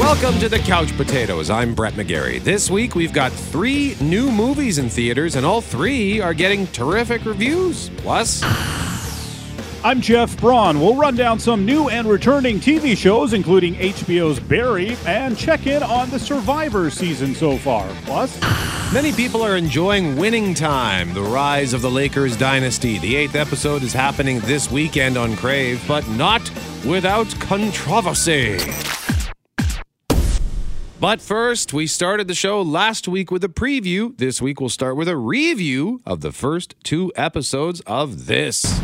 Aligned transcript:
Welcome 0.00 0.38
to 0.38 0.48
the 0.48 0.58
Couch 0.58 0.96
Potatoes. 0.96 1.50
I'm 1.50 1.74
Brett 1.74 1.92
McGarry. 1.92 2.42
This 2.42 2.70
week 2.70 2.94
we've 2.94 3.12
got 3.12 3.30
three 3.30 3.96
new 4.00 4.32
movies 4.32 4.78
in 4.78 4.88
theaters, 4.88 5.36
and 5.36 5.44
all 5.44 5.60
three 5.60 6.22
are 6.22 6.32
getting 6.32 6.66
terrific 6.68 7.26
reviews. 7.26 7.90
Plus, 7.98 8.42
I'm 9.84 10.00
Jeff 10.00 10.40
Braun. 10.40 10.80
We'll 10.80 10.96
run 10.96 11.16
down 11.16 11.38
some 11.38 11.66
new 11.66 11.90
and 11.90 12.08
returning 12.08 12.60
TV 12.60 12.96
shows, 12.96 13.34
including 13.34 13.74
HBO's 13.74 14.40
Barry, 14.40 14.96
and 15.06 15.36
check 15.36 15.66
in 15.66 15.82
on 15.82 16.08
the 16.08 16.18
Survivor 16.18 16.88
season 16.88 17.34
so 17.34 17.58
far. 17.58 17.86
Plus, 18.06 18.40
many 18.94 19.12
people 19.12 19.42
are 19.42 19.58
enjoying 19.58 20.16
Winning 20.16 20.54
Time, 20.54 21.12
the 21.12 21.22
rise 21.22 21.74
of 21.74 21.82
the 21.82 21.90
Lakers 21.90 22.38
dynasty. 22.38 22.98
The 22.98 23.16
eighth 23.16 23.34
episode 23.36 23.82
is 23.82 23.92
happening 23.92 24.40
this 24.40 24.70
weekend 24.70 25.18
on 25.18 25.36
Crave, 25.36 25.84
but 25.86 26.08
not 26.08 26.50
without 26.86 27.28
controversy. 27.38 28.58
But 31.00 31.22
first, 31.22 31.72
we 31.72 31.86
started 31.86 32.28
the 32.28 32.34
show 32.34 32.60
last 32.60 33.08
week 33.08 33.30
with 33.30 33.42
a 33.42 33.48
preview. 33.48 34.14
This 34.18 34.42
week, 34.42 34.60
we'll 34.60 34.68
start 34.68 34.96
with 34.96 35.08
a 35.08 35.16
review 35.16 36.02
of 36.04 36.20
the 36.20 36.30
first 36.30 36.74
two 36.84 37.10
episodes 37.16 37.80
of 37.86 38.26
this. 38.26 38.82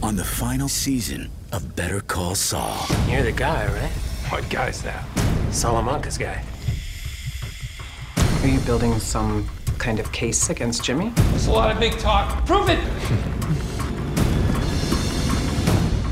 On 0.00 0.14
the 0.14 0.22
final 0.22 0.68
season 0.68 1.28
of 1.50 1.74
Better 1.74 2.00
Call 2.00 2.36
Saul. 2.36 2.86
You're 3.08 3.24
the 3.24 3.32
guy, 3.32 3.66
right? 3.66 3.90
What 4.30 4.48
guy's 4.48 4.80
that? 4.82 5.04
Salamanca's 5.50 6.16
guy. 6.16 6.40
Are 8.42 8.46
you 8.46 8.60
building 8.60 9.00
some 9.00 9.48
kind 9.78 9.98
of 9.98 10.12
case 10.12 10.50
against 10.50 10.84
Jimmy? 10.84 11.08
There's 11.16 11.48
a 11.48 11.50
lot 11.50 11.72
of 11.72 11.80
big 11.80 11.98
talk. 11.98 12.46
Prove 12.46 12.68
it! 12.68 12.78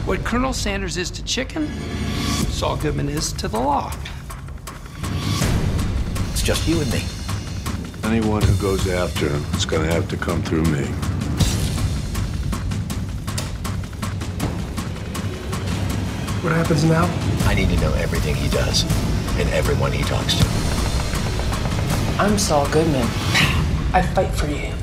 what 0.04 0.24
Colonel 0.24 0.52
Sanders 0.52 0.96
is 0.96 1.12
to 1.12 1.22
chicken, 1.22 1.68
Saul 2.50 2.76
Goodman 2.76 3.08
is 3.08 3.32
to 3.34 3.46
the 3.46 3.60
law 3.60 3.94
just 6.42 6.66
you 6.68 6.80
and 6.80 6.92
me. 6.92 7.02
Anyone 8.04 8.42
who 8.42 8.54
goes 8.60 8.86
after 8.88 9.28
him 9.28 9.42
is 9.54 9.64
going 9.64 9.86
to 9.86 9.92
have 9.92 10.08
to 10.08 10.16
come 10.16 10.42
through 10.42 10.64
me. 10.64 10.84
What 16.42 16.52
happens 16.52 16.84
now? 16.84 17.04
I 17.48 17.54
need 17.54 17.70
to 17.70 17.80
know 17.80 17.94
everything 17.94 18.34
he 18.34 18.48
does 18.50 18.82
and 19.38 19.48
everyone 19.50 19.92
he 19.92 20.02
talks 20.02 20.34
to. 20.34 20.44
I'm 22.20 22.38
Saul 22.38 22.68
Goodman. 22.70 23.08
I 23.94 24.02
fight 24.14 24.30
for 24.34 24.48
you. 24.48 24.73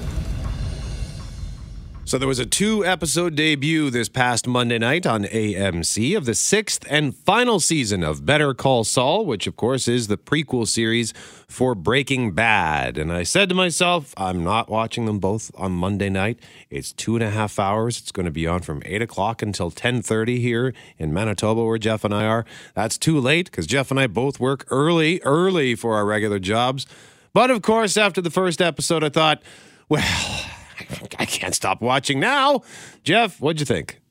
So 2.12 2.18
there 2.18 2.28
was 2.28 2.40
a 2.40 2.46
two 2.46 2.86
episode 2.86 3.36
debut 3.36 3.90
this 3.90 4.10
past 4.10 4.46
Monday 4.46 4.78
night 4.78 5.08
on 5.08 5.24
AMC 5.24 6.18
of 6.18 6.26
the 6.26 6.36
sixth 6.36 6.86
and 6.90 7.16
final 7.16 7.62
season 7.62 8.04
of 8.04 8.26
Better 8.26 8.54
Call 8.54 8.84
Saul, 8.84 9.26
which 9.26 9.48
of 9.48 9.56
course 9.56 9.88
is 9.88 10.08
the 10.08 10.18
prequel 10.18 10.68
series 10.68 11.14
for 11.48 11.74
Breaking 11.74 12.34
Bad. 12.34 12.98
And 12.98 13.14
I 13.14 13.24
said 13.24 13.48
to 13.48 13.56
myself, 13.56 14.14
I'm 14.18 14.44
not 14.44 14.68
watching 14.68 15.06
them 15.06 15.20
both 15.20 15.52
on 15.56 15.72
Monday 15.72 16.10
night. 16.10 16.38
It's 16.70 16.92
two 16.92 17.16
and 17.16 17.24
a 17.24 17.30
half 17.30 17.58
hours. 17.58 18.00
It's 18.00 18.12
going 18.12 18.26
to 18.26 18.30
be 18.30 18.46
on 18.46 18.60
from 18.60 18.82
eight 18.84 19.02
o'clock 19.02 19.42
until 19.42 19.72
ten 19.72 20.02
thirty 20.02 20.42
here 20.42 20.74
in 20.98 21.14
Manitoba, 21.14 21.64
where 21.64 21.78
Jeff 21.78 22.04
and 22.04 22.14
I 22.14 22.26
are. 22.26 22.44
That's 22.74 22.98
too 22.98 23.22
late 23.22 23.46
because 23.46 23.66
Jeff 23.66 23.90
and 23.90 23.98
I 23.98 24.08
both 24.08 24.38
work 24.38 24.66
early, 24.70 25.22
early 25.22 25.76
for 25.76 25.96
our 25.96 26.06
regular 26.06 26.40
jobs. 26.40 26.86
But 27.32 27.52
of 27.52 27.62
course, 27.62 27.96
after 27.96 28.20
the 28.20 28.30
first 28.30 28.62
episode, 28.62 29.02
I 29.02 29.08
thought, 29.08 29.42
well, 29.88 30.42
I 31.20 31.26
can't 31.26 31.56
stop 31.56 31.82
watching 31.82 32.20
now. 32.20 32.62
Jeff, 33.04 33.40
what'd 33.42 33.60
you 33.60 33.66
think? 33.66 34.02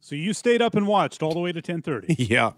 So 0.00 0.14
you 0.14 0.32
stayed 0.32 0.62
up 0.62 0.74
and 0.74 0.86
watched 0.86 1.22
all 1.22 1.32
the 1.34 1.40
way 1.40 1.52
to 1.52 1.60
10:30. 1.60 2.14
yeah. 2.18 2.52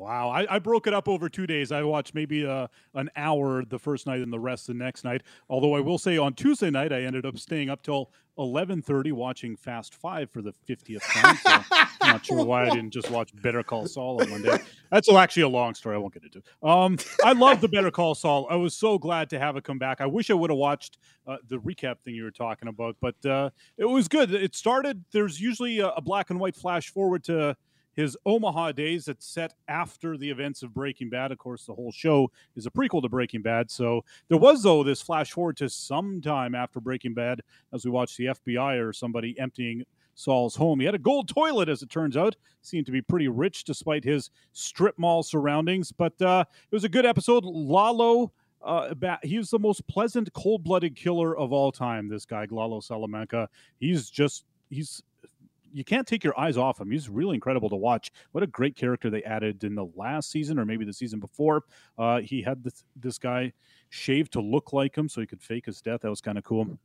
Wow, 0.00 0.30
I, 0.30 0.54
I, 0.54 0.58
broke 0.58 0.86
it 0.86 0.94
up 0.94 1.08
over 1.08 1.28
two 1.28 1.46
days. 1.46 1.70
I 1.70 1.82
watched 1.82 2.14
maybe 2.14 2.46
uh, 2.46 2.68
an 2.94 3.10
hour 3.16 3.66
the 3.66 3.78
first 3.78 4.06
night 4.06 4.22
and 4.22 4.32
the 4.32 4.38
rest 4.38 4.66
the 4.66 4.72
next 4.72 5.04
night. 5.04 5.22
Although 5.50 5.74
I 5.74 5.80
will 5.80 5.98
say 5.98 6.16
on 6.16 6.32
Tuesday 6.32 6.70
night 6.70 6.90
I 6.90 7.02
ended 7.02 7.26
up 7.26 7.36
staying 7.36 7.68
up 7.68 7.82
till 7.82 8.10
eleven 8.38 8.80
thirty 8.80 9.12
watching 9.12 9.56
Fast 9.56 9.94
Five 9.94 10.30
for 10.30 10.40
the 10.40 10.54
fiftieth 10.64 11.02
time. 11.02 11.36
So 11.36 11.50
I'm 11.70 11.86
not 12.12 12.24
sure 12.24 12.42
why 12.42 12.62
I 12.62 12.70
didn't 12.70 12.92
just 12.92 13.10
watch 13.10 13.30
Better 13.42 13.62
Call 13.62 13.86
Saul 13.86 14.22
on 14.22 14.30
one 14.30 14.40
day. 14.40 14.56
That's 14.90 15.12
actually 15.12 15.42
a 15.42 15.48
long 15.50 15.74
story. 15.74 15.96
I 15.96 15.98
won't 15.98 16.14
get 16.14 16.22
into. 16.22 16.42
Um, 16.62 16.96
I 17.22 17.32
love 17.32 17.60
the 17.60 17.68
Better 17.68 17.90
Call 17.90 18.14
Saul. 18.14 18.46
I 18.48 18.56
was 18.56 18.74
so 18.74 18.96
glad 18.96 19.28
to 19.30 19.38
have 19.38 19.58
it 19.58 19.64
come 19.64 19.78
back. 19.78 20.00
I 20.00 20.06
wish 20.06 20.30
I 20.30 20.34
would 20.34 20.48
have 20.48 20.56
watched 20.56 20.96
uh, 21.26 21.36
the 21.46 21.58
recap 21.58 21.96
thing 22.06 22.14
you 22.14 22.24
were 22.24 22.30
talking 22.30 22.68
about, 22.68 22.96
but 23.02 23.26
uh, 23.26 23.50
it 23.76 23.84
was 23.84 24.08
good. 24.08 24.32
It 24.32 24.54
started. 24.54 25.04
There's 25.12 25.38
usually 25.38 25.80
a, 25.80 25.88
a 25.88 26.00
black 26.00 26.30
and 26.30 26.40
white 26.40 26.56
flash 26.56 26.88
forward 26.88 27.22
to 27.24 27.54
his 28.00 28.16
Omaha 28.24 28.72
days 28.72 29.04
that's 29.04 29.26
set 29.26 29.54
after 29.68 30.16
the 30.16 30.30
events 30.30 30.62
of 30.62 30.72
Breaking 30.72 31.10
Bad. 31.10 31.30
Of 31.30 31.38
course, 31.38 31.66
the 31.66 31.74
whole 31.74 31.92
show 31.92 32.30
is 32.56 32.66
a 32.66 32.70
prequel 32.70 33.02
to 33.02 33.08
Breaking 33.08 33.42
Bad. 33.42 33.70
So 33.70 34.04
there 34.28 34.38
was, 34.38 34.62
though, 34.62 34.82
this 34.82 35.02
flash 35.02 35.32
forward 35.32 35.56
to 35.58 35.68
some 35.68 36.20
time 36.20 36.54
after 36.54 36.80
Breaking 36.80 37.14
Bad 37.14 37.42
as 37.72 37.84
we 37.84 37.90
watched 37.90 38.16
the 38.16 38.26
FBI 38.26 38.82
or 38.82 38.92
somebody 38.92 39.38
emptying 39.38 39.84
Saul's 40.14 40.56
home. 40.56 40.80
He 40.80 40.86
had 40.86 40.94
a 40.94 40.98
gold 40.98 41.28
toilet, 41.28 41.68
as 41.68 41.82
it 41.82 41.90
turns 41.90 42.16
out. 42.16 42.36
Seemed 42.62 42.86
to 42.86 42.92
be 42.92 43.02
pretty 43.02 43.28
rich 43.28 43.64
despite 43.64 44.04
his 44.04 44.30
strip 44.52 44.98
mall 44.98 45.22
surroundings. 45.22 45.92
But 45.92 46.20
uh, 46.20 46.44
it 46.48 46.74
was 46.74 46.84
a 46.84 46.88
good 46.88 47.06
episode. 47.06 47.44
Lalo. 47.44 48.32
Uh, 48.62 48.94
he 49.22 49.38
was 49.38 49.48
the 49.48 49.58
most 49.58 49.86
pleasant, 49.86 50.30
cold-blooded 50.34 50.94
killer 50.94 51.34
of 51.34 51.50
all 51.50 51.72
time. 51.72 52.08
This 52.08 52.26
guy, 52.26 52.46
Lalo 52.50 52.80
Salamanca. 52.80 53.48
He's 53.78 54.10
just 54.10 54.44
he's 54.68 55.02
you 55.72 55.84
can't 55.84 56.06
take 56.06 56.24
your 56.24 56.38
eyes 56.38 56.56
off 56.56 56.80
him. 56.80 56.90
He's 56.90 57.08
really 57.08 57.34
incredible 57.34 57.68
to 57.70 57.76
watch. 57.76 58.10
What 58.32 58.42
a 58.42 58.46
great 58.46 58.76
character 58.76 59.10
they 59.10 59.22
added 59.24 59.64
in 59.64 59.74
the 59.74 59.88
last 59.94 60.30
season 60.30 60.58
or 60.58 60.64
maybe 60.64 60.84
the 60.84 60.92
season 60.92 61.20
before. 61.20 61.64
Uh, 61.98 62.20
he 62.20 62.42
had 62.42 62.62
this, 62.62 62.84
this 62.96 63.18
guy 63.18 63.52
shaved 63.88 64.32
to 64.32 64.40
look 64.40 64.72
like 64.72 64.96
him 64.96 65.08
so 65.08 65.20
he 65.20 65.26
could 65.26 65.42
fake 65.42 65.66
his 65.66 65.80
death. 65.80 66.00
That 66.02 66.10
was 66.10 66.20
kind 66.20 66.38
of 66.38 66.44
cool. 66.44 66.78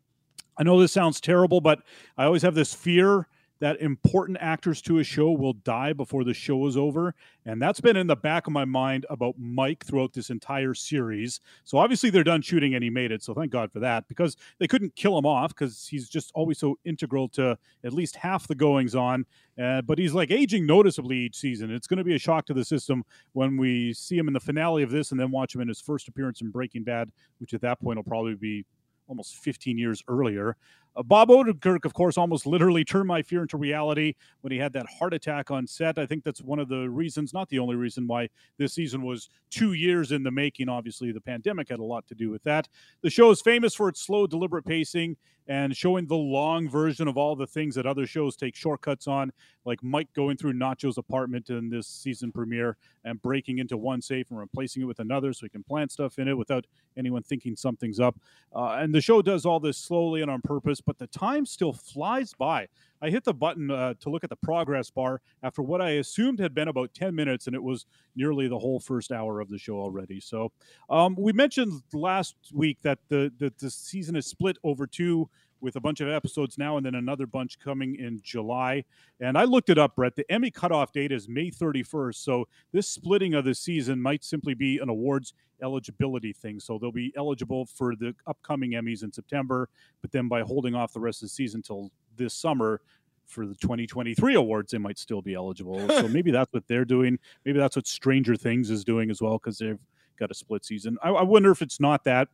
I 0.58 0.64
know 0.64 0.80
this 0.80 0.92
sounds 0.92 1.20
terrible, 1.20 1.62
but 1.62 1.80
I 2.18 2.26
always 2.26 2.42
have 2.42 2.56
this 2.56 2.74
fear 2.74 3.28
that 3.60 3.80
important 3.82 4.38
actors 4.42 4.82
to 4.84 5.00
a 5.00 5.04
show 5.04 5.32
will 5.32 5.54
die 5.54 5.94
before 5.94 6.24
the 6.24 6.34
show 6.34 6.68
is 6.68 6.76
over. 6.76 7.16
And 7.46 7.62
that's 7.62 7.80
been 7.80 7.96
in 7.96 8.08
the 8.08 8.16
back 8.16 8.48
of 8.48 8.54
my 8.54 8.66
mind 8.66 9.06
about 9.10 9.36
Mike 9.38 9.86
throughout 9.86 10.14
this 10.14 10.30
entire 10.30 10.74
series. 10.74 11.40
So 11.64 11.78
obviously 11.78 12.10
they're 12.10 12.24
done 12.24 12.42
shooting 12.42 12.76
and 12.76 12.84
he 12.84 12.90
made 12.90 13.12
it. 13.12 13.24
So 13.24 13.34
thank 13.34 13.52
God 13.52 13.72
for 13.72 13.80
that 13.80 14.08
because 14.08 14.36
they 14.60 14.68
couldn't 14.68 14.96
kill 14.96 15.18
him 15.18 15.26
off 15.26 15.50
because 15.50 15.88
he's 15.88 16.10
just 16.10 16.32
always 16.36 16.58
so 16.58 16.78
integral 16.86 17.30
to 17.30 17.58
at 17.84 17.94
least 17.94 18.16
half 18.16 18.48
the 18.48 18.56
goings 18.56 18.96
on. 18.96 19.26
Uh, 19.62 19.82
but 19.82 19.98
he's 19.98 20.14
like 20.14 20.32
aging 20.32 20.66
noticeably 20.66 21.18
each 21.18 21.38
season. 21.38 21.72
It's 21.72 21.88
going 21.88 21.98
to 21.98 22.04
be 22.04 22.16
a 22.16 22.20
shock 22.20 22.46
to 22.48 22.54
the 22.54 22.66
system 22.66 23.04
when 23.34 23.56
we 23.56 23.94
see 23.94 24.18
him 24.18 24.28
in 24.28 24.34
the 24.34 24.40
finale 24.40 24.84
of 24.84 24.92
this 24.92 25.12
and 25.12 25.20
then 25.20 25.32
watch 25.32 25.56
him 25.56 25.62
in 25.62 25.68
his 25.70 25.80
first 25.80 26.10
appearance 26.10 26.42
in 26.42 26.50
Breaking 26.50 26.84
Bad, 26.84 27.10
which 27.40 27.54
at 27.54 27.62
that 27.62 27.80
point 27.80 27.98
will 27.98 28.04
probably 28.04 28.36
be 28.36 28.66
almost 29.08 29.36
15 29.38 29.78
years 29.78 30.04
earlier. 30.08 30.58
Uh, 30.96 31.04
Bob 31.04 31.30
Odenkirk, 31.30 31.86
of 31.86 31.94
course, 31.94 32.18
almost 32.18 32.46
literally 32.46 32.86
turned 32.86 33.08
my 33.08 33.22
fear 33.22 33.42
into 33.42 33.58
reality 33.58 34.14
when 34.42 34.52
he 34.52 34.58
had 34.58 34.74
that 34.74 34.86
heart 34.88 35.14
attack 35.14 35.52
on 35.52 35.68
set. 35.68 35.98
I 35.98 36.06
think 36.06 36.24
that's 36.24 36.42
one 36.42 36.60
of 36.60 36.70
the 36.70 36.90
reasons, 36.90 37.34
not 37.34 37.50
the 37.50 37.60
only 37.60 37.76
reason, 37.76 38.08
why 38.08 38.30
this 38.58 38.74
season 38.74 39.02
was 39.02 39.30
two 39.50 39.74
years 39.74 40.12
in 40.12 40.24
the 40.24 40.32
making. 40.32 40.70
Obviously, 40.70 41.12
the 41.12 41.22
pandemic 41.22 41.70
had 41.70 41.80
a 41.80 41.84
lot 41.84 42.08
to 42.08 42.16
do 42.16 42.30
with 42.30 42.44
that. 42.44 42.68
The 43.02 43.10
show 43.10 43.30
is 43.32 43.42
famous 43.42 43.74
for 43.74 43.90
its 43.90 44.02
slow, 44.02 44.28
deliberate 44.28 44.66
pacing 44.66 45.18
and 45.48 45.76
showing 45.76 46.08
the 46.08 46.16
long 46.16 46.68
version 46.68 47.08
of 47.08 47.18
all 47.18 47.36
the 47.36 47.46
things 47.46 47.76
that 47.76 47.86
other 47.86 48.08
shows 48.08 48.36
take 48.36 48.56
shortcuts 48.56 49.08
on, 49.08 49.32
like 49.64 49.84
Mike 49.84 50.12
going 50.16 50.38
through 50.38 50.54
Nacho's 50.54 50.98
apartment 50.98 51.50
in 51.50 51.70
this 51.70 51.88
season 51.88 52.32
premiere 52.32 52.78
and 53.04 53.22
breaking 53.22 53.60
into 53.60 53.78
one 53.78 54.02
safe 54.02 54.32
and 54.32 54.40
replacing 54.40 54.82
it 54.82 54.86
with 54.86 55.00
another 55.00 55.34
so 55.34 55.46
he 55.46 55.50
can 55.50 55.64
plant 55.64 55.92
stuff 55.92 56.18
in 56.18 56.28
it 56.28 56.38
without 56.38 56.66
anyone 56.98 57.22
thinking 57.22 57.56
something's 57.56 58.00
up. 58.00 58.20
Uh, 58.56 58.78
and 58.80 58.94
the 58.94 59.02
show 59.02 59.22
does 59.22 59.46
all 59.46 59.60
this 59.60 59.78
slowly 59.78 60.22
and 60.22 60.32
on 60.32 60.42
purpose, 60.42 60.82
but 60.86 60.98
the 60.98 61.08
time 61.08 61.46
still 61.46 61.74
flies 61.74 62.34
by. 62.34 62.68
I 63.02 63.10
hit 63.10 63.24
the 63.24 63.34
button 63.34 63.70
uh, 63.70 63.96
to 64.00 64.10
look 64.10 64.24
at 64.24 64.30
the 64.30 64.36
progress 64.36 64.90
bar 64.90 65.22
after 65.44 65.62
what 65.62 65.82
I 65.82 65.92
assumed 65.92 66.40
had 66.40 66.56
been 66.56 66.68
about 66.68 66.94
10 66.94 67.14
minutes, 67.14 67.48
and 67.48 67.56
it 67.56 67.62
was 67.62 67.86
nearly 68.16 68.48
the 68.48 68.60
whole 68.60 68.80
first 68.80 69.12
hour 69.12 69.42
of 69.42 69.50
the 69.50 69.58
show 69.58 69.78
already. 69.78 70.20
So 70.20 70.52
um, 70.90 71.16
we 71.18 71.34
mentioned 71.34 71.82
last 71.94 72.36
week 72.54 72.80
that 72.84 73.00
the, 73.10 73.32
the, 73.38 73.54
the 73.60 73.70
season 73.70 74.16
is 74.16 74.26
split 74.26 74.58
over 74.64 74.88
two 74.88 75.30
with 75.62 75.76
a 75.76 75.80
bunch 75.80 76.02
of 76.02 76.10
episodes 76.10 76.58
now 76.58 76.78
and 76.78 76.86
then 76.86 76.96
another 76.96 77.26
bunch 77.26 77.60
coming 77.60 77.96
in 77.96 78.20
July. 78.24 78.84
And 79.20 79.38
I 79.38 79.46
looked 79.46 79.70
it 79.70 79.78
up, 79.78 79.96
Brett. 79.96 80.16
The 80.16 80.30
Emmy 80.32 80.52
cutoff 80.52 80.92
date 80.92 81.12
is 81.12 81.28
May 81.28 81.50
31st. 81.50 82.16
So 82.16 82.48
this 82.72 82.88
splitting 82.88 83.34
of 83.34 83.46
the 83.46 83.56
season 83.56 84.02
might 84.02 84.24
simply 84.24 84.54
be 84.54 84.80
an 84.80 84.90
awards 84.90 85.34
eligibility 85.62 86.34
thing. 86.34 86.60
So 86.60 86.78
they'll 86.78 86.92
be 86.92 87.14
eligible 87.18 87.66
for 87.66 87.96
the 87.96 88.14
upcoming 88.28 88.72
Emmys 88.72 89.04
in 89.04 89.12
September, 89.12 89.70
but 90.02 90.12
then 90.12 90.28
by 90.28 90.42
holding 90.42 90.76
off 90.76 90.94
the 90.94 91.00
rest 91.00 91.24
of 91.24 91.30
the 91.30 91.34
season 91.34 91.62
till 91.62 91.92
this 92.18 92.34
summer, 92.34 92.82
for 93.26 93.46
the 93.46 93.56
2023 93.56 94.36
awards, 94.36 94.72
they 94.72 94.78
might 94.78 95.00
still 95.00 95.22
be 95.22 95.34
eligible. 95.34 95.88
so 95.90 96.08
maybe 96.08 96.32
that's 96.32 96.52
what 96.54 96.68
they're 96.68 96.86
doing. 96.86 97.18
Maybe 97.44 97.60
that's 97.60 97.76
what 97.76 97.88
Stranger 97.88 98.36
Things 98.36 98.70
is 98.70 98.84
doing 98.84 99.10
as 99.10 99.22
well 99.22 99.40
because 99.40 99.58
they've 99.58 99.80
got 100.18 100.32
a 100.32 100.34
split 100.34 100.66
season. 100.66 100.98
I, 101.04 101.10
I, 101.10 101.24
wonder 101.24 101.52
if 101.52 101.62
it's 101.62 101.80
not 101.80 102.04
that, 102.06 102.30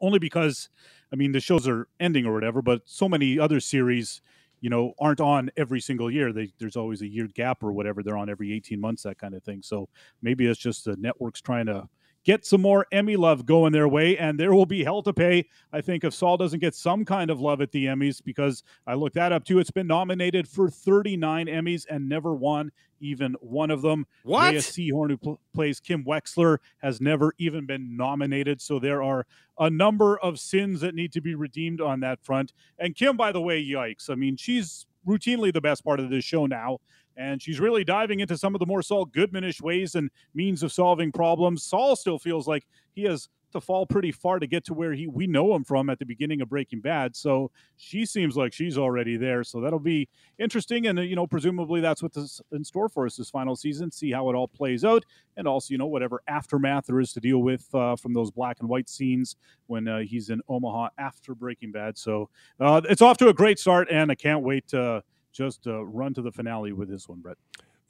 only 0.00 0.18
because, 0.18 0.68
I 1.12 1.16
mean, 1.16 1.32
the 1.32 1.40
shows 1.40 1.68
are 1.68 1.88
ending 1.98 2.26
or 2.26 2.34
whatever, 2.34 2.62
but 2.62 2.82
so 2.84 3.08
many 3.08 3.38
other 3.38 3.60
series 3.60 4.20
you 4.60 4.68
know, 4.68 4.92
aren't 4.98 5.20
on 5.20 5.50
every 5.56 5.80
single 5.80 6.10
year. 6.10 6.32
They, 6.32 6.52
there's 6.58 6.76
always 6.76 7.00
a 7.02 7.08
year 7.08 7.26
gap 7.26 7.62
or 7.62 7.72
whatever. 7.72 8.02
They're 8.02 8.16
on 8.16 8.28
every 8.28 8.52
18 8.52 8.80
months, 8.80 9.02
that 9.04 9.18
kind 9.18 9.34
of 9.34 9.42
thing. 9.42 9.62
So 9.62 9.88
maybe 10.22 10.46
it's 10.46 10.60
just 10.60 10.84
the 10.84 10.96
networks 10.96 11.40
trying 11.40 11.66
to 11.66 11.88
get 12.24 12.44
some 12.44 12.60
more 12.60 12.86
Emmy 12.92 13.16
love 13.16 13.46
going 13.46 13.72
their 13.72 13.88
way, 13.88 14.16
and 14.16 14.38
there 14.38 14.54
will 14.54 14.66
be 14.66 14.84
hell 14.84 15.02
to 15.02 15.12
pay. 15.12 15.46
I 15.72 15.80
think 15.80 16.04
if 16.04 16.14
Saul 16.14 16.36
doesn't 16.36 16.60
get 16.60 16.74
some 16.74 17.04
kind 17.04 17.30
of 17.30 17.40
love 17.40 17.60
at 17.60 17.72
the 17.72 17.86
Emmys, 17.86 18.22
because 18.22 18.62
I 18.86 18.94
looked 18.94 19.14
that 19.14 19.32
up 19.32 19.44
too. 19.44 19.58
It's 19.58 19.70
been 19.70 19.86
nominated 19.86 20.48
for 20.48 20.68
39 20.68 21.46
Emmys 21.46 21.86
and 21.88 22.08
never 22.08 22.34
won 22.34 22.72
even 23.00 23.34
one 23.40 23.70
of 23.70 23.82
them. 23.82 24.06
What? 24.22 24.52
Rhea 24.52 24.60
Seehorn, 24.60 25.10
who 25.10 25.16
pl- 25.16 25.40
plays 25.54 25.80
Kim 25.80 26.04
Wexler, 26.04 26.58
has 26.78 27.00
never 27.00 27.32
even 27.38 27.66
been 27.66 27.96
nominated. 27.96 28.60
So 28.60 28.78
there 28.78 29.02
are 29.02 29.26
a 29.58 29.70
number 29.70 30.18
of 30.18 30.38
sins 30.38 30.80
that 30.82 30.94
need 30.94 31.12
to 31.12 31.20
be 31.20 31.34
redeemed 31.34 31.80
on 31.80 32.00
that 32.00 32.22
front. 32.22 32.52
And 32.78 32.94
Kim, 32.94 33.16
by 33.16 33.32
the 33.32 33.40
way, 33.40 33.62
yikes. 33.64 34.10
I 34.10 34.14
mean, 34.14 34.36
she's 34.36 34.86
routinely 35.06 35.52
the 35.52 35.60
best 35.60 35.82
part 35.84 35.98
of 35.98 36.10
this 36.10 36.24
show 36.24 36.46
now 36.46 36.78
and 37.20 37.42
she's 37.42 37.60
really 37.60 37.84
diving 37.84 38.20
into 38.20 38.38
some 38.38 38.54
of 38.54 38.58
the 38.60 38.66
more 38.66 38.82
Saul 38.82 39.06
Goodmanish 39.06 39.60
ways 39.60 39.94
and 39.94 40.10
means 40.34 40.62
of 40.62 40.72
solving 40.72 41.12
problems. 41.12 41.62
Saul 41.62 41.94
still 41.94 42.18
feels 42.18 42.48
like 42.48 42.66
he 42.94 43.02
has 43.04 43.28
to 43.52 43.60
fall 43.60 43.84
pretty 43.84 44.12
far 44.12 44.38
to 44.38 44.46
get 44.46 44.64
to 44.64 44.72
where 44.74 44.92
he 44.92 45.06
we 45.06 45.26
know 45.26 45.54
him 45.54 45.64
from 45.64 45.90
at 45.90 45.98
the 45.98 46.06
beginning 46.06 46.40
of 46.40 46.48
Breaking 46.48 46.80
Bad. 46.80 47.14
So 47.14 47.50
she 47.76 48.06
seems 48.06 48.36
like 48.36 48.52
she's 48.52 48.78
already 48.78 49.16
there. 49.16 49.44
So 49.44 49.60
that'll 49.60 49.80
be 49.80 50.08
interesting, 50.38 50.86
and 50.86 50.98
uh, 50.98 51.02
you 51.02 51.14
know, 51.14 51.26
presumably 51.26 51.80
that's 51.80 52.02
what's 52.02 52.40
in 52.52 52.64
store 52.64 52.88
for 52.88 53.04
us 53.04 53.16
this 53.16 53.28
final 53.28 53.56
season. 53.56 53.90
See 53.90 54.12
how 54.12 54.30
it 54.30 54.34
all 54.34 54.48
plays 54.48 54.84
out, 54.84 55.04
and 55.36 55.46
also 55.46 55.72
you 55.72 55.78
know 55.78 55.86
whatever 55.86 56.22
aftermath 56.26 56.86
there 56.86 57.00
is 57.00 57.12
to 57.14 57.20
deal 57.20 57.38
with 57.38 57.66
uh, 57.74 57.96
from 57.96 58.14
those 58.14 58.30
black 58.30 58.58
and 58.60 58.68
white 58.68 58.88
scenes 58.88 59.36
when 59.66 59.88
uh, 59.88 59.98
he's 59.98 60.30
in 60.30 60.40
Omaha 60.48 60.90
after 60.96 61.34
Breaking 61.34 61.72
Bad. 61.72 61.98
So 61.98 62.30
uh, 62.60 62.80
it's 62.88 63.02
off 63.02 63.18
to 63.18 63.28
a 63.28 63.34
great 63.34 63.58
start, 63.58 63.88
and 63.90 64.10
I 64.10 64.14
can't 64.14 64.42
wait 64.42 64.68
to 64.68 65.02
just 65.32 65.66
uh, 65.66 65.84
run 65.84 66.14
to 66.14 66.22
the 66.22 66.32
finale 66.32 66.72
with 66.72 66.88
this 66.88 67.08
one, 67.08 67.20
Brett. 67.20 67.36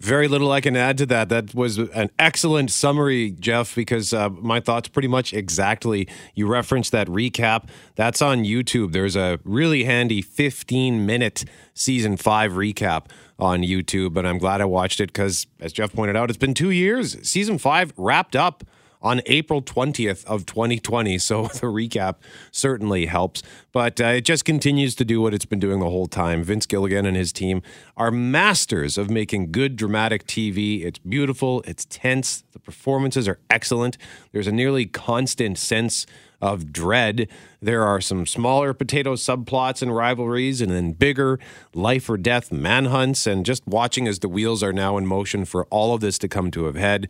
Very 0.00 0.28
little 0.28 0.50
I 0.50 0.62
can 0.62 0.76
add 0.76 0.96
to 0.98 1.06
that. 1.06 1.28
That 1.28 1.54
was 1.54 1.76
an 1.76 2.08
excellent 2.18 2.70
summary, 2.70 3.32
Jeff, 3.32 3.74
because 3.74 4.14
uh, 4.14 4.30
my 4.30 4.58
thoughts 4.58 4.88
pretty 4.88 5.08
much 5.08 5.34
exactly. 5.34 6.08
You 6.34 6.46
referenced 6.46 6.90
that 6.92 7.06
recap. 7.06 7.68
That's 7.96 8.22
on 8.22 8.44
YouTube. 8.44 8.92
There's 8.92 9.14
a 9.14 9.38
really 9.44 9.84
handy 9.84 10.22
15 10.22 11.04
minute 11.04 11.44
season 11.74 12.16
five 12.16 12.52
recap 12.52 13.10
on 13.38 13.60
YouTube, 13.60 14.16
and 14.16 14.26
I'm 14.26 14.38
glad 14.38 14.62
I 14.62 14.64
watched 14.64 15.00
it 15.00 15.12
because, 15.12 15.46
as 15.60 15.70
Jeff 15.70 15.92
pointed 15.92 16.16
out, 16.16 16.30
it's 16.30 16.38
been 16.38 16.54
two 16.54 16.70
years. 16.70 17.18
Season 17.28 17.58
five 17.58 17.92
wrapped 17.98 18.34
up 18.34 18.64
on 19.02 19.22
April 19.26 19.62
20th 19.62 20.24
of 20.26 20.46
2020. 20.46 21.18
So 21.18 21.42
the 21.46 21.66
recap 21.66 22.16
certainly 22.50 23.06
helps, 23.06 23.42
but 23.72 24.00
uh, 24.00 24.06
it 24.06 24.24
just 24.24 24.44
continues 24.44 24.94
to 24.96 25.04
do 25.04 25.20
what 25.20 25.34
it's 25.34 25.44
been 25.44 25.60
doing 25.60 25.80
the 25.80 25.90
whole 25.90 26.06
time. 26.06 26.42
Vince 26.42 26.66
Gilligan 26.66 27.06
and 27.06 27.16
his 27.16 27.32
team 27.32 27.62
are 27.96 28.10
masters 28.10 28.98
of 28.98 29.10
making 29.10 29.52
good 29.52 29.76
dramatic 29.76 30.26
TV. 30.26 30.84
It's 30.84 30.98
beautiful, 30.98 31.62
it's 31.66 31.84
tense, 31.84 32.44
the 32.52 32.58
performances 32.58 33.28
are 33.28 33.38
excellent. 33.48 33.96
There's 34.32 34.46
a 34.46 34.52
nearly 34.52 34.86
constant 34.86 35.58
sense 35.58 36.06
of 36.40 36.72
dread. 36.72 37.28
There 37.60 37.82
are 37.84 38.00
some 38.00 38.24
smaller 38.26 38.72
potato 38.72 39.14
subplots 39.14 39.82
and 39.82 39.94
rivalries, 39.94 40.60
and 40.60 40.70
then 40.70 40.92
bigger 40.92 41.38
life 41.74 42.08
or 42.08 42.16
death 42.16 42.50
manhunts, 42.50 43.26
and 43.26 43.44
just 43.44 43.66
watching 43.66 44.08
as 44.08 44.20
the 44.20 44.28
wheels 44.28 44.62
are 44.62 44.72
now 44.72 44.96
in 44.96 45.06
motion 45.06 45.44
for 45.44 45.66
all 45.66 45.94
of 45.94 46.00
this 46.00 46.18
to 46.18 46.28
come 46.28 46.50
to 46.52 46.66
a 46.66 46.78
head 46.78 47.08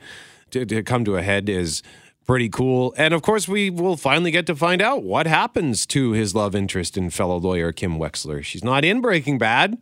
to, 0.51 0.65
to 0.67 0.83
come 0.83 1.05
to 1.05 1.17
a 1.17 1.23
head 1.23 1.49
is 1.49 1.83
pretty 2.27 2.49
cool. 2.49 2.95
And 2.97 3.13
of 3.13 3.23
course, 3.23 3.49
we 3.49 3.71
will 3.71 3.97
finally 3.97 4.31
get 4.31 4.47
to 4.47 4.55
find 4.55 4.81
out 4.81 5.03
what 5.03 5.27
happens 5.27 5.87
to 5.87 6.13
his 6.13 6.35
love 6.35 6.55
interest 6.55 6.97
and 6.97 7.13
fellow 7.13 7.39
lawyer 7.39 7.73
Kim 7.73 7.99
Wexler. 7.99 8.45
She's 8.45 8.63
not 8.63 8.85
in 8.85 9.01
Breaking 9.01 9.39
Bad. 9.39 9.79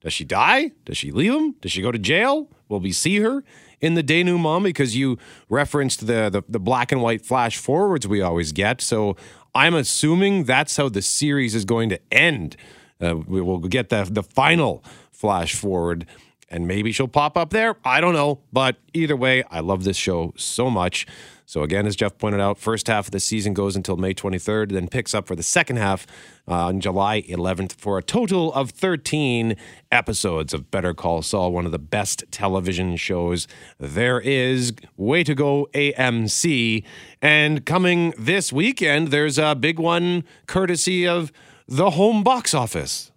Does 0.00 0.12
she 0.12 0.24
die? 0.24 0.72
Does 0.84 0.96
she 0.96 1.12
leave 1.12 1.32
him? 1.32 1.54
Does 1.60 1.70
she 1.70 1.80
go 1.80 1.92
to 1.92 1.98
jail? 1.98 2.48
Will 2.68 2.80
we 2.80 2.90
see 2.90 3.18
her 3.18 3.44
in 3.80 3.94
the 3.94 4.02
denouement? 4.02 4.64
Because 4.64 4.96
you 4.96 5.16
referenced 5.48 6.06
the, 6.06 6.28
the, 6.28 6.42
the 6.48 6.58
black 6.58 6.90
and 6.90 7.02
white 7.02 7.24
flash 7.24 7.56
forwards 7.56 8.08
we 8.08 8.20
always 8.20 8.50
get. 8.50 8.80
So 8.80 9.16
I'm 9.54 9.74
assuming 9.74 10.44
that's 10.44 10.76
how 10.76 10.88
the 10.88 11.02
series 11.02 11.54
is 11.54 11.64
going 11.64 11.88
to 11.90 12.00
end. 12.10 12.56
Uh, 13.00 13.16
we 13.16 13.40
will 13.40 13.58
get 13.58 13.88
the 13.88 14.08
the 14.10 14.22
final 14.22 14.84
flash 15.10 15.54
forward 15.54 16.06
and 16.52 16.68
maybe 16.68 16.92
she'll 16.92 17.08
pop 17.08 17.36
up 17.36 17.50
there. 17.50 17.76
I 17.84 18.00
don't 18.00 18.12
know. 18.12 18.40
But 18.52 18.76
either 18.92 19.16
way, 19.16 19.42
I 19.50 19.60
love 19.60 19.84
this 19.84 19.96
show 19.96 20.34
so 20.36 20.70
much. 20.70 21.06
So, 21.46 21.62
again, 21.62 21.86
as 21.86 21.96
Jeff 21.96 22.16
pointed 22.16 22.40
out, 22.40 22.56
first 22.56 22.86
half 22.86 23.08
of 23.08 23.10
the 23.10 23.20
season 23.20 23.52
goes 23.52 23.76
until 23.76 23.96
May 23.96 24.14
23rd, 24.14 24.72
then 24.72 24.88
picks 24.88 25.12
up 25.12 25.26
for 25.26 25.36
the 25.36 25.42
second 25.42 25.76
half 25.76 26.06
uh, 26.48 26.68
on 26.68 26.80
July 26.80 27.22
11th 27.22 27.72
for 27.72 27.98
a 27.98 28.02
total 28.02 28.52
of 28.54 28.70
13 28.70 29.56
episodes 29.90 30.54
of 30.54 30.70
Better 30.70 30.94
Call 30.94 31.20
Saul, 31.20 31.52
one 31.52 31.66
of 31.66 31.72
the 31.72 31.78
best 31.78 32.24
television 32.30 32.96
shows 32.96 33.46
there 33.78 34.18
is. 34.20 34.72
Way 34.96 35.24
to 35.24 35.34
go, 35.34 35.68
AMC. 35.74 36.84
And 37.20 37.66
coming 37.66 38.14
this 38.18 38.50
weekend, 38.50 39.08
there's 39.08 39.38
a 39.38 39.54
big 39.54 39.78
one 39.78 40.24
courtesy 40.46 41.06
of 41.06 41.32
the 41.68 41.90
home 41.90 42.22
box 42.22 42.54
office. 42.54 43.11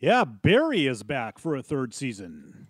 Yeah, 0.00 0.24
Barry 0.24 0.86
is 0.86 1.02
back 1.02 1.40
for 1.40 1.56
a 1.56 1.62
third 1.62 1.92
season. 1.92 2.68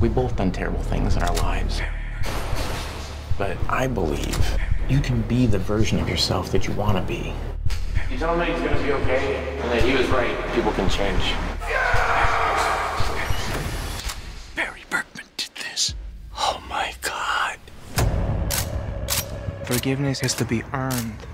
We've 0.00 0.12
both 0.12 0.34
done 0.34 0.50
terrible 0.50 0.82
things 0.82 1.14
in 1.14 1.22
our 1.22 1.34
lives. 1.36 1.80
But 3.38 3.56
I 3.68 3.86
believe 3.86 4.58
you 4.88 4.98
can 4.98 5.22
be 5.22 5.46
the 5.46 5.58
version 5.58 6.00
of 6.00 6.08
yourself 6.08 6.50
that 6.50 6.66
you 6.66 6.74
want 6.74 6.96
to 6.98 7.02
be. 7.04 7.32
You 8.10 8.18
tell 8.18 8.36
him 8.36 8.52
he's 8.52 8.60
gonna 8.60 8.82
be 8.82 8.92
okay, 8.92 9.56
and 9.60 9.70
that 9.70 9.84
he 9.84 9.94
was 9.94 10.08
right. 10.08 10.36
People 10.52 10.72
can 10.72 10.90
change. 10.90 11.32
Barry 14.56 14.82
Berkman 14.90 15.26
did 15.36 15.50
this. 15.54 15.94
Oh 16.36 16.60
my 16.68 16.92
god. 17.02 17.58
Forgiveness 19.64 20.18
has 20.18 20.34
to 20.34 20.44
be 20.44 20.64
earned. 20.72 21.24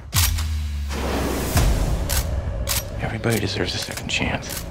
Everybody 3.02 3.41
deserves 3.41 3.75
a 3.75 3.79
second 3.79 4.08
chance. 4.08 4.64